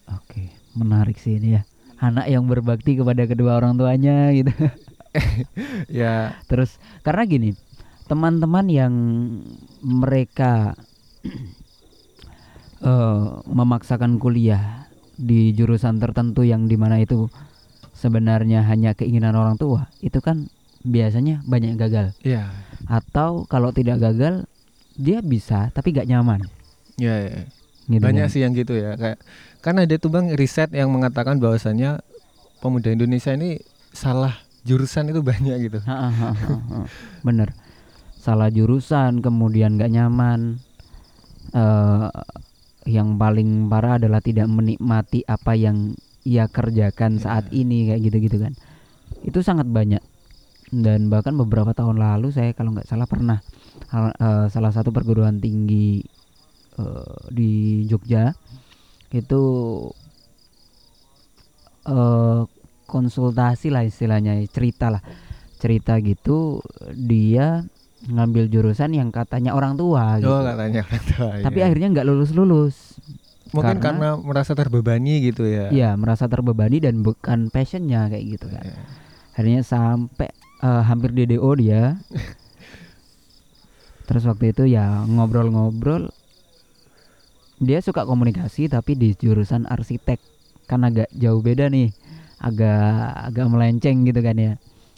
Oke 0.09 0.43
menarik 0.73 1.15
sih 1.19 1.37
ini 1.37 1.59
ya 1.59 1.61
anak 2.01 2.27
yang 2.27 2.43
berbakti 2.49 2.99
kepada 2.99 3.23
kedua 3.29 3.55
orang 3.61 3.77
tuanya 3.77 4.31
gitu 4.35 4.51
Ya, 5.93 6.41
Terus 6.49 6.81
karena 7.05 7.23
gini, 7.29 7.49
teman-teman 8.09 8.65
yang 8.65 8.93
mereka 9.85 10.73
eh, 12.81 13.25
memaksakan 13.45 14.17
kuliah 14.17 14.89
di 15.13 15.53
jurusan 15.53 16.01
tertentu 16.01 16.41
yang 16.41 16.65
di 16.65 16.75
mana 16.81 16.97
itu 16.97 17.29
sebenarnya 17.93 18.65
hanya 18.65 18.97
keinginan 18.97 19.37
orang 19.37 19.55
tua, 19.61 19.85
itu 20.01 20.17
kan 20.19 20.49
biasanya 20.81 21.45
banyak 21.45 21.77
yang 21.77 21.81
gagal. 21.85 22.07
ya, 22.25 22.49
Atau 22.89 23.45
kalau 23.45 23.69
tidak 23.69 24.01
gagal, 24.01 24.49
dia 24.97 25.21
bisa 25.21 25.69
tapi 25.71 25.93
gak 25.93 26.09
nyaman. 26.09 26.41
ya. 26.97 27.15
ya. 27.29 27.45
Gitu 27.83 27.99
banyak 27.99 28.27
kan. 28.27 28.31
sih 28.31 28.39
yang 28.39 28.55
gitu 28.55 28.79
ya 28.79 28.95
kayak 28.95 29.19
kan 29.63 29.79
ada 29.79 29.95
tuh 29.95 30.11
bang 30.11 30.35
riset 30.35 30.69
yang 30.75 30.91
mengatakan 30.91 31.39
bahwasannya 31.39 32.03
pemuda 32.59 32.91
Indonesia 32.91 33.31
ini 33.31 33.63
salah 33.95 34.35
jurusan 34.63 35.09
itu 35.09 35.23
banyak 35.23 35.55
gitu. 35.63 35.79
Bener. 37.23 37.55
Salah 38.19 38.47
jurusan, 38.47 39.19
kemudian 39.19 39.75
gak 39.75 39.91
nyaman. 39.91 40.59
eh 41.53 42.07
yang 42.83 43.15
paling 43.15 43.71
parah 43.71 43.95
adalah 43.95 44.19
tidak 44.19 44.49
menikmati 44.49 45.23
apa 45.23 45.55
yang 45.55 45.95
ia 46.23 46.47
kerjakan 46.47 47.15
saat 47.15 47.47
Ya. 47.47 47.63
ini 47.63 47.87
kayak 47.87 48.01
gitu-gitu 48.03 48.37
kan. 48.43 48.53
Itu 49.23 49.39
sangat 49.39 49.67
banyak. 49.67 50.03
Dan 50.73 51.07
bahkan 51.07 51.37
beberapa 51.37 51.71
tahun 51.71 52.01
lalu 52.01 52.33
saya 52.33 52.51
kalau 52.51 52.73
nggak 52.73 52.89
salah 52.89 53.05
pernah 53.05 53.39
hal- 53.87 54.17
eh, 54.17 54.47
salah 54.49 54.73
satu 54.73 54.89
perguruan 54.89 55.37
tinggi 55.37 56.01
eh, 56.75 57.15
di 57.29 57.51
Jogja 57.85 58.33
itu 59.13 59.41
eh 61.85 62.41
konsultasi 62.89 63.69
lah 63.73 63.85
istilahnya 63.85 64.37
cerita 64.51 64.89
lah 64.93 65.01
cerita 65.57 65.95
gitu 66.03 66.59
dia 66.93 67.63
ngambil 68.03 68.51
jurusan 68.51 68.91
yang 68.91 69.09
katanya 69.15 69.55
orang 69.55 69.79
tua 69.79 70.19
gitu. 70.19 70.27
oh 70.27 70.43
katanya 70.43 70.83
orang 70.83 71.03
tua, 71.07 71.29
tapi 71.39 71.57
iya. 71.63 71.65
akhirnya 71.71 71.87
nggak 71.95 72.07
lulus 72.07 72.31
lulus 72.35 72.75
mungkin 73.55 73.79
karena- 73.79 74.11
karena, 74.11 74.19
merasa 74.19 74.51
terbebani 74.57 75.23
gitu 75.23 75.45
ya 75.47 75.71
Iya 75.71 75.95
merasa 75.95 76.27
terbebani 76.27 76.83
dan 76.83 76.99
bukan 76.99 77.47
passionnya 77.47 78.11
kayak 78.11 78.25
gitu 78.37 78.47
kan 78.51 78.65
Iya. 78.65 78.81
akhirnya 79.33 79.61
sampai 79.63 80.29
eh, 80.59 80.83
hampir 80.83 81.15
DDO 81.15 81.49
dia 81.55 81.95
terus 84.07 84.27
waktu 84.27 84.51
itu 84.51 84.67
ya 84.67 85.07
ngobrol-ngobrol 85.07 86.11
dia 87.63 87.79
suka 87.83 88.03
komunikasi 88.07 88.71
tapi 88.71 88.95
di 88.95 89.15
jurusan 89.17 89.67
arsitek. 89.67 90.19
Kan 90.67 90.87
agak 90.87 91.11
jauh 91.15 91.43
beda 91.43 91.67
nih. 91.67 91.91
Agak 92.39 93.31
agak 93.31 93.47
melenceng 93.51 94.03
gitu 94.07 94.19
kan 94.19 94.35
ya. 94.35 94.53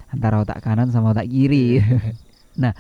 Antara 0.10 0.42
otak 0.42 0.62
kanan 0.62 0.90
sama 0.90 1.14
otak 1.14 1.30
kiri. 1.30 1.80
Nah 2.56 2.72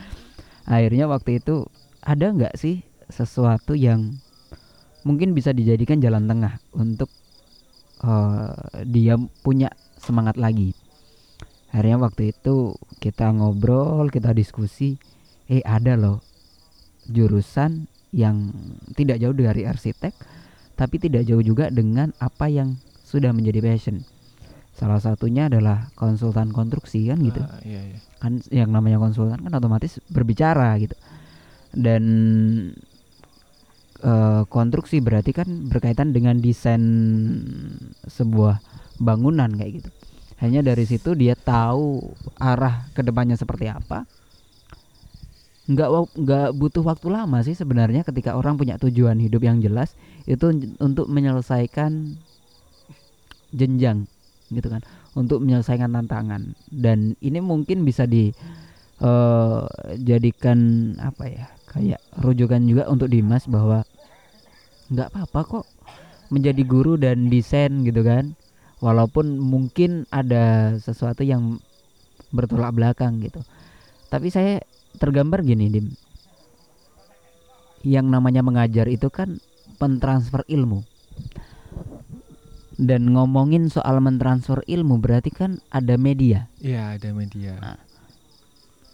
akhirnya 0.63 1.03
waktu 1.11 1.43
itu 1.43 1.67
ada 1.99 2.31
nggak 2.31 2.55
sih 2.55 2.79
sesuatu 3.11 3.75
yang 3.75 4.15
mungkin 5.03 5.35
bisa 5.35 5.51
dijadikan 5.51 5.99
jalan 5.99 6.31
tengah 6.31 6.63
untuk 6.71 7.11
eh, 7.99 8.55
dia 8.87 9.19
punya 9.43 9.67
semangat 9.99 10.39
lagi? 10.39 10.71
Akhirnya 11.75 11.99
waktu 11.99 12.31
itu 12.31 12.79
kita 13.03 13.35
ngobrol 13.35 14.07
kita 14.07 14.31
diskusi 14.31 14.95
eh 15.51 15.59
ada 15.67 15.99
loh 15.99 16.23
jurusan 17.11 17.91
yang 18.15 18.55
tidak 18.95 19.19
jauh 19.19 19.35
dari 19.35 19.67
arsitek 19.67 20.15
tapi 20.79 20.99
tidak 20.99 21.27
jauh 21.27 21.43
juga 21.43 21.67
dengan 21.67 22.15
apa 22.19 22.47
yang 22.47 22.79
sudah 23.03 23.31
menjadi 23.31 23.63
passion. 23.63 24.03
Salah 24.75 24.99
satunya 24.99 25.47
adalah 25.47 25.87
konsultan 25.95 26.51
konstruksi 26.51 27.07
kan 27.07 27.23
gitu. 27.23 27.39
Ah, 27.39 27.63
iya, 27.63 27.95
iya. 27.95 27.97
kan 28.19 28.43
yang 28.51 28.75
namanya 28.75 28.99
konsultan 28.99 29.39
kan 29.39 29.51
otomatis 29.55 30.03
berbicara 30.11 30.75
gitu. 30.83 30.95
Dan 31.71 32.03
eh, 34.03 34.41
konstruksi 34.51 34.99
berarti 34.99 35.31
kan 35.31 35.47
berkaitan 35.71 36.11
dengan 36.11 36.43
desain 36.43 36.83
sebuah 38.03 38.59
bangunan 38.99 39.47
kayak 39.55 39.79
gitu. 39.79 39.89
Hanya 40.43 40.59
dari 40.59 40.83
situ 40.83 41.15
dia 41.15 41.39
tahu 41.39 42.03
arah 42.35 42.91
ke 42.91 42.99
depannya 42.99 43.39
seperti 43.39 43.71
apa 43.71 44.03
nggak 45.65 45.89
nggak 46.21 46.47
butuh 46.53 46.85
waktu 46.85 47.09
lama 47.09 47.41
sih 47.41 47.57
sebenarnya 47.57 48.05
ketika 48.05 48.37
orang 48.37 48.53
punya 48.53 48.77
tujuan 48.77 49.17
hidup 49.17 49.41
yang 49.41 49.57
jelas 49.65 49.97
itu 50.29 50.53
un- 50.53 50.77
untuk 50.77 51.09
menyelesaikan 51.09 52.21
jenjang 53.55 54.05
gitu 54.53 54.67
kan. 54.69 54.81
Untuk 55.15 55.41
menyelesaikan 55.41 55.89
tantangan. 55.95 56.53
Dan 56.69 57.15
ini 57.23 57.39
mungkin 57.39 57.87
bisa 57.87 58.05
di 58.05 58.29
eh, 59.01 59.61
jadikan 60.03 60.59
apa 61.01 61.23
ya 61.25 61.45
kayak 61.71 62.01
rujukan 62.21 62.61
juga 62.67 62.83
untuk 62.91 63.09
Dimas 63.11 63.47
bahwa 63.47 63.83
nggak 64.91 65.09
apa-apa 65.11 65.39
kok 65.49 65.65
menjadi 66.29 66.61
guru 66.61 66.93
dan 66.99 67.31
desain 67.31 67.81
gitu 67.87 68.05
kan. 68.05 68.37
Walaupun 68.83 69.39
mungkin 69.39 70.03
ada 70.11 70.75
sesuatu 70.77 71.23
yang 71.23 71.57
bertolak 72.35 72.75
belakang 72.75 73.23
gitu. 73.23 73.39
Tapi 74.11 74.29
saya 74.29 74.61
tergambar 74.97 75.45
gini 75.45 75.69
dim. 75.69 75.87
Yang 77.85 78.07
namanya 78.09 78.41
mengajar 78.41 78.89
itu 78.89 79.11
kan 79.13 79.37
pentransfer 79.77 80.41
ilmu. 80.49 80.81
Dan 82.75 83.15
ngomongin 83.15 83.71
soal 83.71 84.03
mentransfer 84.03 84.59
ilmu 84.67 84.99
berarti 84.99 85.31
kan 85.31 85.63
ada 85.71 85.95
media. 85.95 86.51
Iya, 86.59 86.99
ada 86.99 87.09
media. 87.15 87.55
Nah, 87.55 87.79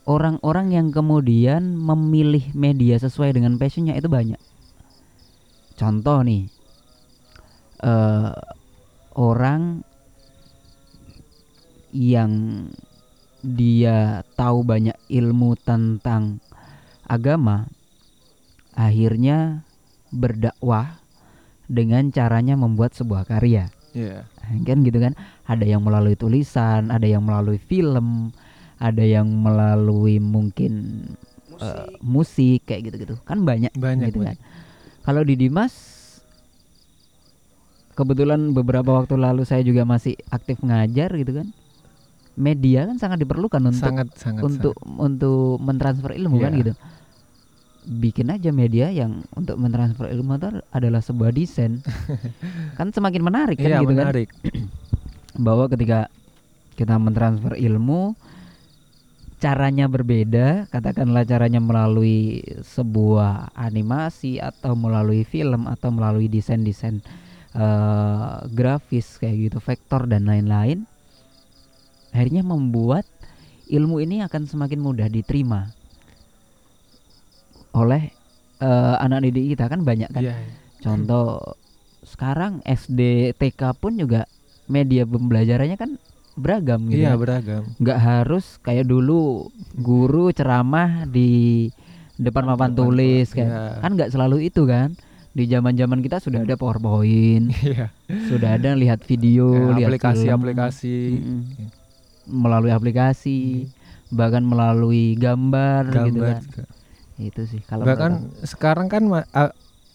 orang-orang 0.05 0.73
yang 0.75 0.87
kemudian 0.93 1.73
memilih 1.77 2.53
media 2.53 3.01
sesuai 3.01 3.33
dengan 3.33 3.57
passionnya 3.57 3.97
itu 3.97 4.05
banyak. 4.05 4.37
Contoh 5.79 6.21
nih, 6.21 6.45
eh 7.81 8.31
orang 9.17 9.81
yang 11.91 12.31
dia 13.41 14.21
tahu 14.37 14.61
banyak 14.61 14.95
ilmu 15.09 15.57
tentang 15.61 16.37
agama, 17.05 17.67
akhirnya 18.77 19.65
berdakwah 20.13 21.01
dengan 21.65 22.11
caranya 22.13 22.55
membuat 22.55 22.93
sebuah 22.93 23.25
karya. 23.27 23.67
Iya. 23.91 24.23
Kan 24.63 24.83
gitu 24.87 24.99
kan? 25.03 25.15
Ada 25.47 25.67
yang 25.67 25.83
melalui 25.83 26.15
tulisan, 26.15 26.91
ada 26.91 27.03
yang 27.03 27.23
melalui 27.23 27.59
film, 27.59 28.31
ada 28.79 29.03
yang 29.03 29.27
melalui 29.27 30.19
mungkin 30.19 31.03
eh, 31.59 31.87
musik 32.03 32.67
kayak 32.67 32.91
gitu-gitu. 32.91 33.15
Kan 33.27 33.43
banyak 33.43 33.71
Banyak, 33.75 34.11
gitu 34.11 34.23
banyak. 34.23 34.35
kan. 34.35 34.37
Kalau 35.01 35.21
di 35.25 35.35
Dimas 35.35 35.73
kebetulan 37.95 38.55
beberapa 38.55 38.95
waktu 39.03 39.19
lalu 39.19 39.43
saya 39.43 39.61
juga 39.61 39.83
masih 39.83 40.15
aktif 40.31 40.59
ngajar 40.63 41.11
gitu 41.19 41.43
kan. 41.43 41.47
Media 42.39 42.87
kan 42.87 42.95
sangat 42.95 43.19
diperlukan 43.19 43.59
untuk 43.59 43.83
sangat 43.91 44.07
sangat 44.15 44.41
untuk 44.47 44.75
untuk 44.97 45.59
mentransfer 45.59 46.15
ilmu 46.15 46.39
kan 46.39 46.51
Iya. 46.55 46.59
gitu. 46.63 46.73
Bikin 47.81 48.29
aja 48.29 48.53
media 48.53 48.87
yang 48.93 49.25
untuk 49.33 49.57
mentransfer 49.57 50.07
ilmu 50.07 50.37
itu 50.37 50.49
adalah 50.69 51.01
sebuah 51.01 51.33
desain. 51.33 51.81
kan 52.79 52.93
semakin 52.93 53.21
menarik 53.21 53.57
sangat. 53.57 53.65
kan 53.67 53.69
Iya 53.73 53.79
gitu 53.83 53.93
kan 53.93 54.05
menarik. 54.07 54.29
bahwa 55.45 55.65
ketika 55.67 56.07
kita 56.75 56.95
mentransfer 56.95 57.57
ilmu 57.57 58.15
caranya 59.41 59.89
berbeda 59.89 60.69
katakanlah 60.69 61.25
caranya 61.25 61.57
melalui 61.57 62.45
sebuah 62.61 63.49
animasi 63.57 64.37
atau 64.37 64.77
melalui 64.77 65.25
film 65.25 65.65
atau 65.65 65.89
melalui 65.89 66.29
desain-desain 66.29 67.01
eh, 67.51 68.33
grafis 68.53 69.17
kayak 69.17 69.49
gitu 69.49 69.57
vektor 69.57 70.05
dan 70.05 70.29
lain-lain 70.29 70.85
akhirnya 72.11 72.43
membuat 72.43 73.07
ilmu 73.71 74.03
ini 74.03 74.23
akan 74.23 74.47
semakin 74.47 74.79
mudah 74.83 75.07
diterima 75.07 75.71
oleh 77.71 78.11
eh, 78.59 78.95
anak 78.99 79.23
didik 79.27 79.55
kita 79.55 79.71
kan 79.71 79.81
banyak 79.87 80.11
kan 80.11 80.23
Iya. 80.23 80.35
Contoh 80.81 81.55
sekarang 82.01 82.65
SD 82.65 83.31
TK 83.37 83.77
pun 83.77 83.93
juga 83.93 84.25
media 84.65 85.05
pembelajarannya 85.05 85.77
kan 85.77 86.01
beragam 86.33 86.89
gitu. 86.89 87.05
Iya 87.05 87.13
kan. 87.13 87.21
beragam. 87.21 87.63
Nggak 87.77 87.99
harus 88.01 88.57
kayak 88.65 88.89
dulu 88.89 89.53
guru 89.77 90.33
ceramah 90.33 91.05
di 91.05 91.69
depan 92.17 92.49
papan 92.49 92.73
tulis 92.73 93.29
kayak 93.33 93.49
iya. 93.49 93.77
kan 93.77 93.91
nggak 93.93 94.11
selalu 94.11 94.49
itu 94.49 94.65
kan. 94.65 94.97
Di 95.31 95.47
zaman-zaman 95.47 96.03
kita 96.03 96.19
sudah 96.19 96.43
ada 96.43 96.59
PowerPoint, 96.59 97.55
Iya. 97.63 97.87
sudah 98.27 98.59
ada 98.59 98.75
lihat 98.75 98.99
video, 99.07 99.71
lihat 99.71 99.95
film. 99.95 99.95
Aplikasi-aplikasi. 99.95 100.97
Mm-mm. 101.07 101.41
Melalui 102.27 102.69
aplikasi, 102.69 103.69
bahkan 104.11 104.43
melalui 104.43 105.15
gambar, 105.15 105.89
gitu 105.89 106.19
Gambar 106.19 106.27
kan. 106.35 106.41
juga. 106.43 106.63
Itu 107.21 107.41
sih 107.45 107.61
kalau 107.61 107.85
Bahkan 107.85 108.11
sekarang 108.43 108.89
kan 108.89 109.05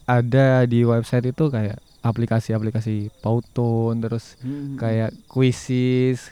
ada 0.06 0.46
di 0.70 0.86
website 0.86 1.34
itu 1.34 1.50
kayak 1.50 1.82
aplikasi-aplikasi 2.06 3.10
Powtoon 3.18 3.98
terus. 3.98 4.38
Mm-mm. 4.38 4.78
kayak 4.78 5.10
quizzes 5.26 6.30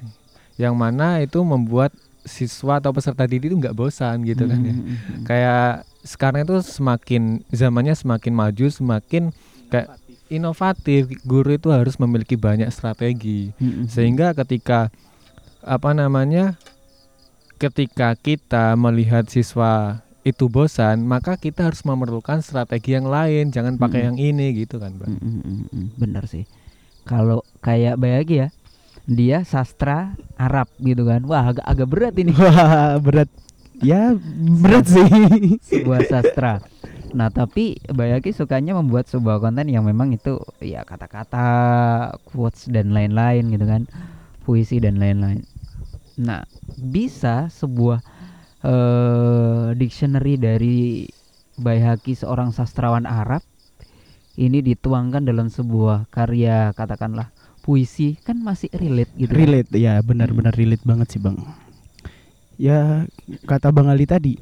yang 0.55 0.79
mana 0.79 1.19
itu 1.19 1.43
membuat 1.43 1.91
siswa 2.23 2.79
atau 2.79 2.95
peserta 2.95 3.27
didik 3.27 3.51
itu 3.51 3.59
nggak 3.59 3.75
bosan 3.75 4.23
gitu 4.23 4.47
kan 4.47 4.61
ya. 4.63 4.71
Mm-mm. 4.71 5.27
Kayak 5.27 5.83
sekarang 6.07 6.47
itu 6.47 6.63
semakin 6.63 7.43
zamannya 7.51 7.99
semakin 7.99 8.33
maju, 8.33 8.67
semakin 8.71 9.35
kayak 9.69 9.99
inovatif. 10.31 11.11
Guru 11.27 11.59
itu 11.59 11.75
harus 11.75 11.99
memiliki 11.99 12.39
banyak 12.39 12.71
strategi 12.71 13.51
Mm-mm. 13.59 13.91
sehingga 13.91 14.31
ketika 14.39 14.95
apa 15.65 15.97
namanya 15.97 16.61
ketika 17.57 18.13
kita 18.15 18.77
melihat 18.77 19.25
siswa 19.27 20.03
itu 20.25 20.49
bosan 20.49 21.05
maka 21.05 21.37
kita 21.37 21.69
harus 21.69 21.85
memerlukan 21.85 22.41
strategi 22.41 22.97
yang 22.97 23.09
lain 23.09 23.53
jangan 23.53 23.77
pakai 23.77 24.09
Mm-mm. 24.09 24.09
yang 24.13 24.19
ini 24.19 24.47
gitu 24.57 24.81
kan 24.81 24.97
bang 24.97 25.09
Mm, 25.13 25.21
mm, 25.21 25.41
mm, 25.41 25.65
mm. 25.69 25.87
Bener 25.97 26.25
sih. 26.25 26.45
Kalau 27.05 27.45
kayak 27.61 28.01
Bayagi 28.01 28.41
ya, 28.41 28.49
dia 29.05 29.45
sastra 29.45 30.17
Arab 30.41 30.73
gitu 30.81 31.05
kan. 31.05 31.21
Wah 31.29 31.53
agak 31.53 31.65
agak 31.69 31.89
berat 31.89 32.15
ini 32.17 32.33
Wah, 32.41 32.97
berat. 32.97 33.29
Ya, 33.85 34.17
berat 34.65 34.89
sih. 34.89 35.05
sebuah 35.69 36.09
sastra. 36.09 36.65
Nah 37.13 37.29
tapi 37.29 37.77
Bayagi 37.93 38.33
sukanya 38.33 38.73
membuat 38.73 39.05
sebuah 39.07 39.45
konten 39.45 39.69
yang 39.69 39.85
memang 39.85 40.17
itu 40.17 40.41
ya 40.65 40.81
kata-kata, 40.83 41.49
quotes 42.25 42.73
dan 42.73 42.97
lain-lain 42.97 43.53
gitu 43.53 43.69
kan, 43.69 43.85
puisi 44.43 44.81
dan 44.81 44.97
lain-lain. 44.97 45.45
Nah 46.21 46.47
bisa 46.75 47.49
sebuah 47.51 48.03
eh 48.65 49.77
dictionary 49.77 50.41
dari 50.41 51.05
Bayhaki 51.55 52.19
seorang 52.19 52.51
sastrawan 52.51 53.07
Arab 53.07 53.45
ini 54.35 54.59
dituangkan 54.65 55.23
dalam 55.23 55.47
sebuah 55.47 56.11
karya 56.11 56.75
katakanlah 56.75 57.31
puisi 57.63 58.19
kan 58.21 58.37
masih 58.43 58.69
relate 58.77 59.09
gitu. 59.17 59.33
kan. 59.33 59.39
relate 59.41 59.71
ya, 59.73 59.97
benar-benar 60.05 60.53
relate 60.53 60.85
banget 60.85 61.17
sih, 61.17 61.21
Bang. 61.23 61.41
Ya, 62.61 63.09
kata 63.49 63.73
Bang 63.73 63.89
Ali 63.89 64.05
tadi, 64.05 64.37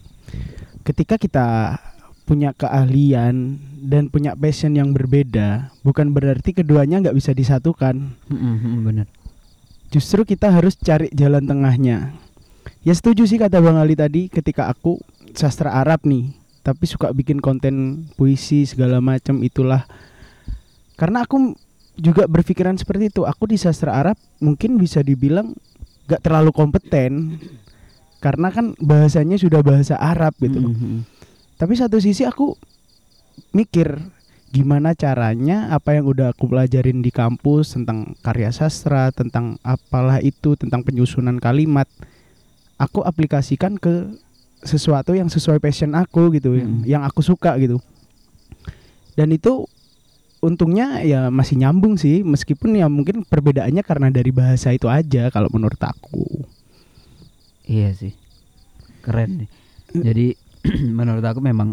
ketika 0.83 1.17
kita 1.17 1.79
punya 2.27 2.51
keahlian 2.57 3.63
dan 3.85 4.11
punya 4.11 4.35
passion 4.35 4.75
yang 4.75 4.91
berbeda, 4.91 5.71
bukan 5.87 6.11
berarti 6.11 6.57
keduanya 6.57 6.99
nggak 6.99 7.17
bisa 7.17 7.31
disatukan. 7.31 8.17
Mm, 8.27 8.37
mm, 8.37 8.57
mm, 8.59 8.81
bener. 8.83 9.07
Justru 9.93 10.25
kita 10.25 10.49
harus 10.49 10.73
cari 10.81 11.13
jalan 11.13 11.45
tengahnya. 11.45 12.17
Ya 12.81 12.97
setuju 12.97 13.29
sih 13.29 13.37
kata 13.37 13.61
Bang 13.61 13.77
Ali 13.77 13.93
tadi 13.93 14.33
ketika 14.33 14.67
aku 14.73 14.99
sastra 15.37 15.77
Arab 15.77 16.03
nih, 16.09 16.33
tapi 16.65 16.89
suka 16.89 17.13
bikin 17.13 17.45
konten 17.45 18.09
puisi 18.17 18.65
segala 18.65 19.05
macam 19.05 19.45
itulah. 19.45 19.85
Karena 20.97 21.29
aku 21.29 21.53
juga 22.01 22.25
berpikiran 22.25 22.81
seperti 22.81 23.13
itu. 23.13 23.29
Aku 23.29 23.45
di 23.45 23.61
sastra 23.61 24.01
Arab 24.01 24.17
mungkin 24.41 24.81
bisa 24.81 25.05
dibilang 25.05 25.53
gak 26.09 26.25
terlalu 26.25 26.51
kompeten 26.51 27.39
karena 28.23 28.49
kan 28.55 28.79
bahasanya 28.79 29.37
sudah 29.37 29.61
bahasa 29.61 29.99
Arab 29.99 30.33
gitu. 30.39 30.63
Mm, 30.63 30.73
mm, 30.73 30.79
mm. 30.79 31.01
Tapi 31.59 31.75
satu 31.75 31.99
sisi 31.99 32.23
aku 32.23 32.55
mikir 33.53 33.99
gimana 34.53 34.93
caranya 34.93 35.73
apa 35.73 35.97
yang 35.97 36.05
udah 36.12 36.37
aku 36.37 36.45
pelajarin 36.45 37.01
di 37.01 37.09
kampus 37.09 37.73
tentang 37.73 38.12
karya 38.21 38.53
sastra, 38.53 39.09
tentang 39.09 39.57
apalah 39.65 40.21
itu, 40.21 40.61
tentang 40.61 40.85
penyusunan 40.85 41.41
kalimat, 41.41 41.88
aku 42.77 43.01
aplikasikan 43.01 43.81
ke 43.81 44.12
sesuatu 44.61 45.17
yang 45.17 45.33
sesuai 45.33 45.57
passion 45.57 45.97
aku 45.97 46.37
gitu, 46.37 46.53
yang, 46.55 46.69
Mm. 46.69 46.85
yang 46.85 47.03
aku 47.03 47.25
suka 47.25 47.57
gitu. 47.57 47.81
Dan 49.17 49.33
itu 49.33 49.65
untungnya 50.45 51.01
ya 51.01 51.33
masih 51.33 51.57
nyambung 51.57 51.97
sih, 51.97 52.21
meskipun 52.21 52.77
ya 52.77 52.93
mungkin 52.93 53.25
perbedaannya 53.25 53.81
karena 53.81 54.12
dari 54.12 54.31
bahasa 54.37 54.69
itu 54.77 54.85
aja 54.93 55.33
kalau 55.33 55.49
menurut 55.49 55.81
aku. 55.81 56.45
Iya 57.65 57.97
sih, 57.97 58.12
keren 59.01 59.47
nih. 59.47 59.51
Jadi 59.97 60.27
menurut 60.99 61.25
aku 61.25 61.41
memang 61.41 61.73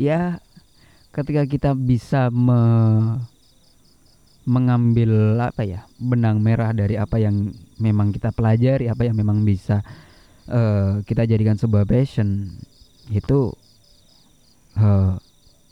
ya 0.00 0.40
ketika 1.14 1.42
kita 1.46 1.70
bisa 1.78 2.26
me- 2.34 3.22
mengambil 4.44 5.40
apa 5.40 5.64
ya 5.64 5.88
benang 5.96 6.36
merah 6.44 6.76
dari 6.76 7.00
apa 7.00 7.16
yang 7.16 7.54
memang 7.80 8.12
kita 8.12 8.28
pelajari, 8.34 8.92
apa 8.92 9.08
yang 9.08 9.16
memang 9.16 9.40
bisa 9.46 9.80
eh, 10.50 11.00
kita 11.06 11.24
jadikan 11.24 11.56
sebuah 11.56 11.88
passion 11.88 12.52
itu 13.08 13.54
eh, 14.76 15.14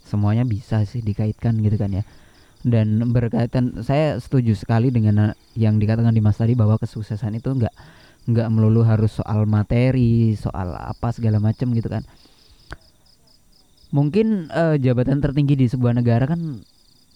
semuanya 0.07 0.47
bisa 0.47 0.81
sih 0.89 1.05
dikaitkan 1.05 1.59
gitu 1.61 1.77
kan 1.77 1.91
ya. 1.93 2.03
Dan 2.63 3.11
berkaitan, 3.11 3.83
saya 3.83 4.15
setuju 4.23 4.55
sekali 4.55 4.87
dengan 4.87 5.35
yang 5.53 5.75
dikatakan 5.77 6.15
Dimas 6.15 6.39
tadi 6.39 6.55
bahwa 6.55 6.79
kesuksesan 6.79 7.35
itu 7.35 7.51
enggak 7.51 7.75
nggak 8.23 8.47
melulu 8.47 8.87
harus 8.87 9.19
soal 9.19 9.43
materi, 9.43 10.31
soal 10.39 10.71
apa 10.79 11.11
segala 11.11 11.43
macam 11.43 11.75
gitu 11.75 11.91
kan. 11.91 12.07
Mungkin 13.93 14.49
eh, 14.49 14.75
jabatan 14.81 15.21
tertinggi 15.21 15.53
di 15.53 15.69
sebuah 15.69 15.93
negara 15.93 16.25
kan 16.25 16.65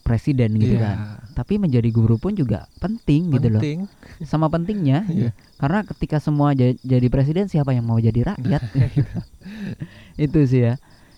presiden 0.05 0.55
gitu 0.55 0.77
Iya, 0.77 0.81
kan. 0.85 0.97
Tapi 1.33 1.59
menjadi 1.59 1.89
guru 1.91 2.15
pun 2.15 2.37
juga 2.37 2.69
penting, 2.79 3.33
gitu 3.33 3.49
loh. 3.51 3.59
penting 3.59 3.79
Sama 4.23 4.47
pentingnya. 4.47 5.03
Iya. 5.11 5.31
Karena 5.57 5.81
ketika 5.83 6.21
semua 6.21 6.53
ja- 6.53 6.77
jadi 6.85 7.07
presiden 7.09 7.49
siapa 7.49 7.73
yang 7.73 7.83
mau 7.83 7.97
jadi 7.97 8.37
rakyat? 8.37 8.61
Nah, 8.61 8.89
itu 10.25 10.39
sih 10.45 10.61
ya. 10.69 10.73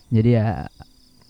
Jadi 0.09 0.29
ya 0.39 0.71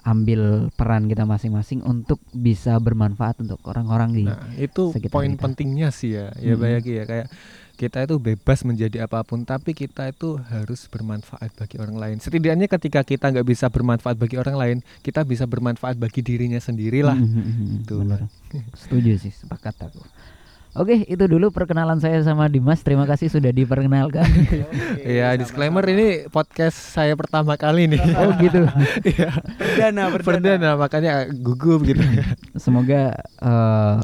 ambil 0.09 0.41
peran 0.73 1.05
kita 1.05 1.23
masing-masing 1.23 1.85
untuk 1.85 2.17
bisa 2.31 2.73
bermanfaat 2.77 3.37
untuk 3.39 3.61
orang-orang 3.63 4.09
di 4.11 4.23
Nah, 4.25 4.41
itu 4.57 4.89
poin 5.07 5.29
kita. 5.29 5.41
pentingnya 5.43 5.89
sih 5.89 6.11
ya. 6.11 6.33
Ya 6.35 6.53
Mm-mm. 6.53 6.63
Bayaki 6.63 6.91
ya 6.95 7.05
kayak 7.05 7.27
kita 7.75 8.03
itu 8.03 8.19
bebas 8.19 8.59
menjadi 8.63 9.05
apa 9.05 9.23
pun 9.23 9.45
tapi 9.45 9.71
kita 9.71 10.09
itu 10.09 10.35
harus 10.51 10.83
bermanfaat 10.85 11.53
bagi 11.53 11.77
orang 11.77 11.95
lain. 11.95 12.17
Setidaknya 12.17 12.67
ketika 12.67 13.01
kita 13.01 13.29
nggak 13.29 13.47
bisa 13.47 13.65
bermanfaat 13.67 14.17
bagi 14.17 14.35
orang 14.35 14.55
lain, 14.55 14.77
kita 14.99 15.23
bisa 15.23 15.45
bermanfaat 15.45 15.95
bagi 15.95 16.19
dirinya 16.19 16.59
sendirilah. 16.59 17.15
Mhm, 17.15 17.79
Gitu, 17.79 17.93
bener. 17.97 18.27
Setuju 18.81 19.15
sih, 19.15 19.31
sepakat 19.31 19.77
aku. 19.85 20.01
Oke, 20.79 21.03
itu 21.11 21.19
dulu 21.27 21.51
perkenalan 21.51 21.99
saya 21.99 22.23
sama 22.23 22.47
Dimas. 22.47 22.79
Terima 22.87 23.03
kasih 23.03 23.27
sudah 23.27 23.51
diperkenalkan. 23.51 24.23
Iya, 24.99 25.35
disclaimer 25.35 25.83
ini 25.91 26.29
podcast 26.31 26.75
saya 26.75 27.19
pertama 27.19 27.59
kali 27.59 27.91
nih. 27.91 27.99
oh 28.23 28.31
gitu. 28.39 28.63
Iya. 29.11 29.43
Perdana, 29.59 30.07
perdana. 30.07 30.23
Perdana 30.23 30.69
makanya 30.79 31.13
gugup 31.35 31.83
gitu. 31.83 31.99
Semoga 32.55 33.11
eh, 33.19 33.95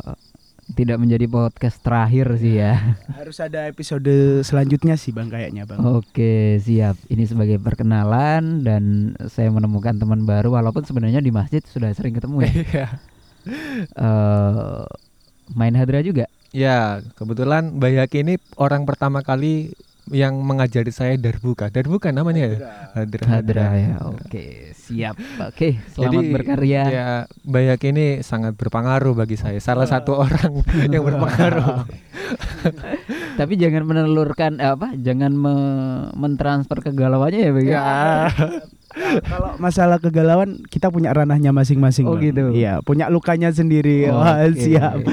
tidak 0.75 0.99
menjadi 0.99 1.31
podcast 1.31 1.79
terakhir 1.79 2.35
sih 2.43 2.59
ya. 2.59 2.99
Harus 3.15 3.39
ada 3.39 3.71
episode 3.71 4.43
selanjutnya 4.43 4.99
sih 4.99 5.15
Bang 5.15 5.31
kayaknya 5.31 5.63
Bang. 5.63 5.79
Oke, 5.79 6.59
siap. 6.59 6.99
Ini 7.07 7.23
sebagai 7.23 7.55
perkenalan 7.55 8.67
dan 8.67 9.15
saya 9.31 9.47
menemukan 9.47 9.95
teman 9.95 10.27
baru 10.27 10.59
walaupun 10.59 10.83
sebenarnya 10.83 11.23
di 11.23 11.31
masjid 11.31 11.63
sudah 11.63 11.95
sering 11.95 12.19
ketemu 12.19 12.43
ya. 12.43 12.51
Iya. 12.51 12.87
Eh, 13.95 14.83
main 15.55 15.75
hadra 15.79 16.03
juga. 16.03 16.27
Ya, 16.55 17.03
kebetulan 17.19 17.83
Bayaki 17.83 18.23
ini 18.23 18.39
orang 18.55 18.87
pertama 18.87 19.19
kali 19.19 19.75
yang 20.07 20.39
mengajari 20.39 20.87
saya 20.93 21.19
darbuka. 21.19 21.67
Darbuka 21.67 22.15
namanya 22.15 22.47
ya? 22.47 22.57
Hadra. 22.95 23.25
Hadra 23.27 23.67
ya. 23.75 23.95
Oke, 24.07 24.71
siap. 24.71 25.19
Oke, 25.43 25.83
selamat 25.91 26.23
Jadi, 26.23 26.31
berkarya. 26.31 26.81
Ya, 26.87 27.07
Bayaki 27.43 27.91
ini 27.91 28.23
sangat 28.23 28.55
berpengaruh 28.55 29.17
bagi 29.17 29.35
saya. 29.35 29.59
Salah 29.59 29.83
satu 29.83 30.15
orang 30.15 30.63
yang 30.93 31.03
berpengaruh. 31.03 31.91
Tapi 33.39 33.53
jangan 33.59 33.83
menelurkan 33.83 34.63
eh, 34.63 34.71
apa? 34.71 34.95
Jangan 34.95 35.35
me- 35.35 36.09
mentransfer 36.15 36.79
kegalauannya 36.85 37.41
ya, 37.41 37.51
Bang. 37.51 37.65
ya. 37.67 37.83
Nah, 38.95 39.19
kalau 39.27 39.51
masalah 39.59 39.99
kegalauan 39.99 40.63
kita 40.71 40.87
punya 40.87 41.11
ranahnya 41.11 41.51
masing-masing. 41.51 42.07
Oh, 42.07 42.15
Bang. 42.15 42.23
gitu. 42.23 42.55
Iya, 42.55 42.79
punya 42.79 43.11
lukanya 43.11 43.51
sendiri. 43.51 44.07
Wah, 44.07 44.47
Oke. 44.47 44.71
siap. 44.71 45.03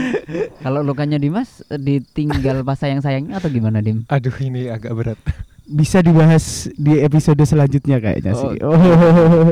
Kalau 0.63 0.87
lukanya 0.87 1.19
Dimas 1.19 1.67
eh, 1.67 1.79
ditinggal 1.79 2.63
pas 2.63 2.79
sayang-sayangnya 2.79 3.43
atau 3.43 3.51
gimana, 3.51 3.83
Dim? 3.83 4.07
Aduh, 4.07 4.35
ini 4.39 4.71
agak 4.71 4.95
berat. 4.95 5.19
Bisa 5.63 6.03
dibahas 6.03 6.71
di 6.75 6.99
episode 7.03 7.43
selanjutnya 7.43 7.99
kayaknya 7.99 8.35
sih. 8.35 8.59
Oh. 8.63 8.75
Oh. 8.75 9.47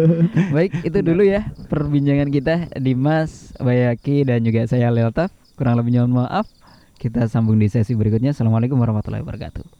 Baik, 0.55 0.83
itu 0.87 0.99
dulu 1.03 1.23
ya 1.27 1.51
perbincangan 1.71 2.29
kita 2.31 2.55
Dimas, 2.79 3.55
Bayaki 3.59 4.27
dan 4.27 4.47
juga 4.47 4.67
saya 4.67 4.91
Leltaf. 4.95 5.31
Kurang 5.59 5.79
lebihnya 5.79 6.07
mohon 6.07 6.25
maaf. 6.27 6.47
Kita 7.01 7.25
sambung 7.27 7.57
di 7.57 7.73
sesi 7.73 7.97
berikutnya. 7.97 8.37
Assalamualaikum 8.37 8.77
warahmatullahi 8.77 9.25
wabarakatuh. 9.25 9.80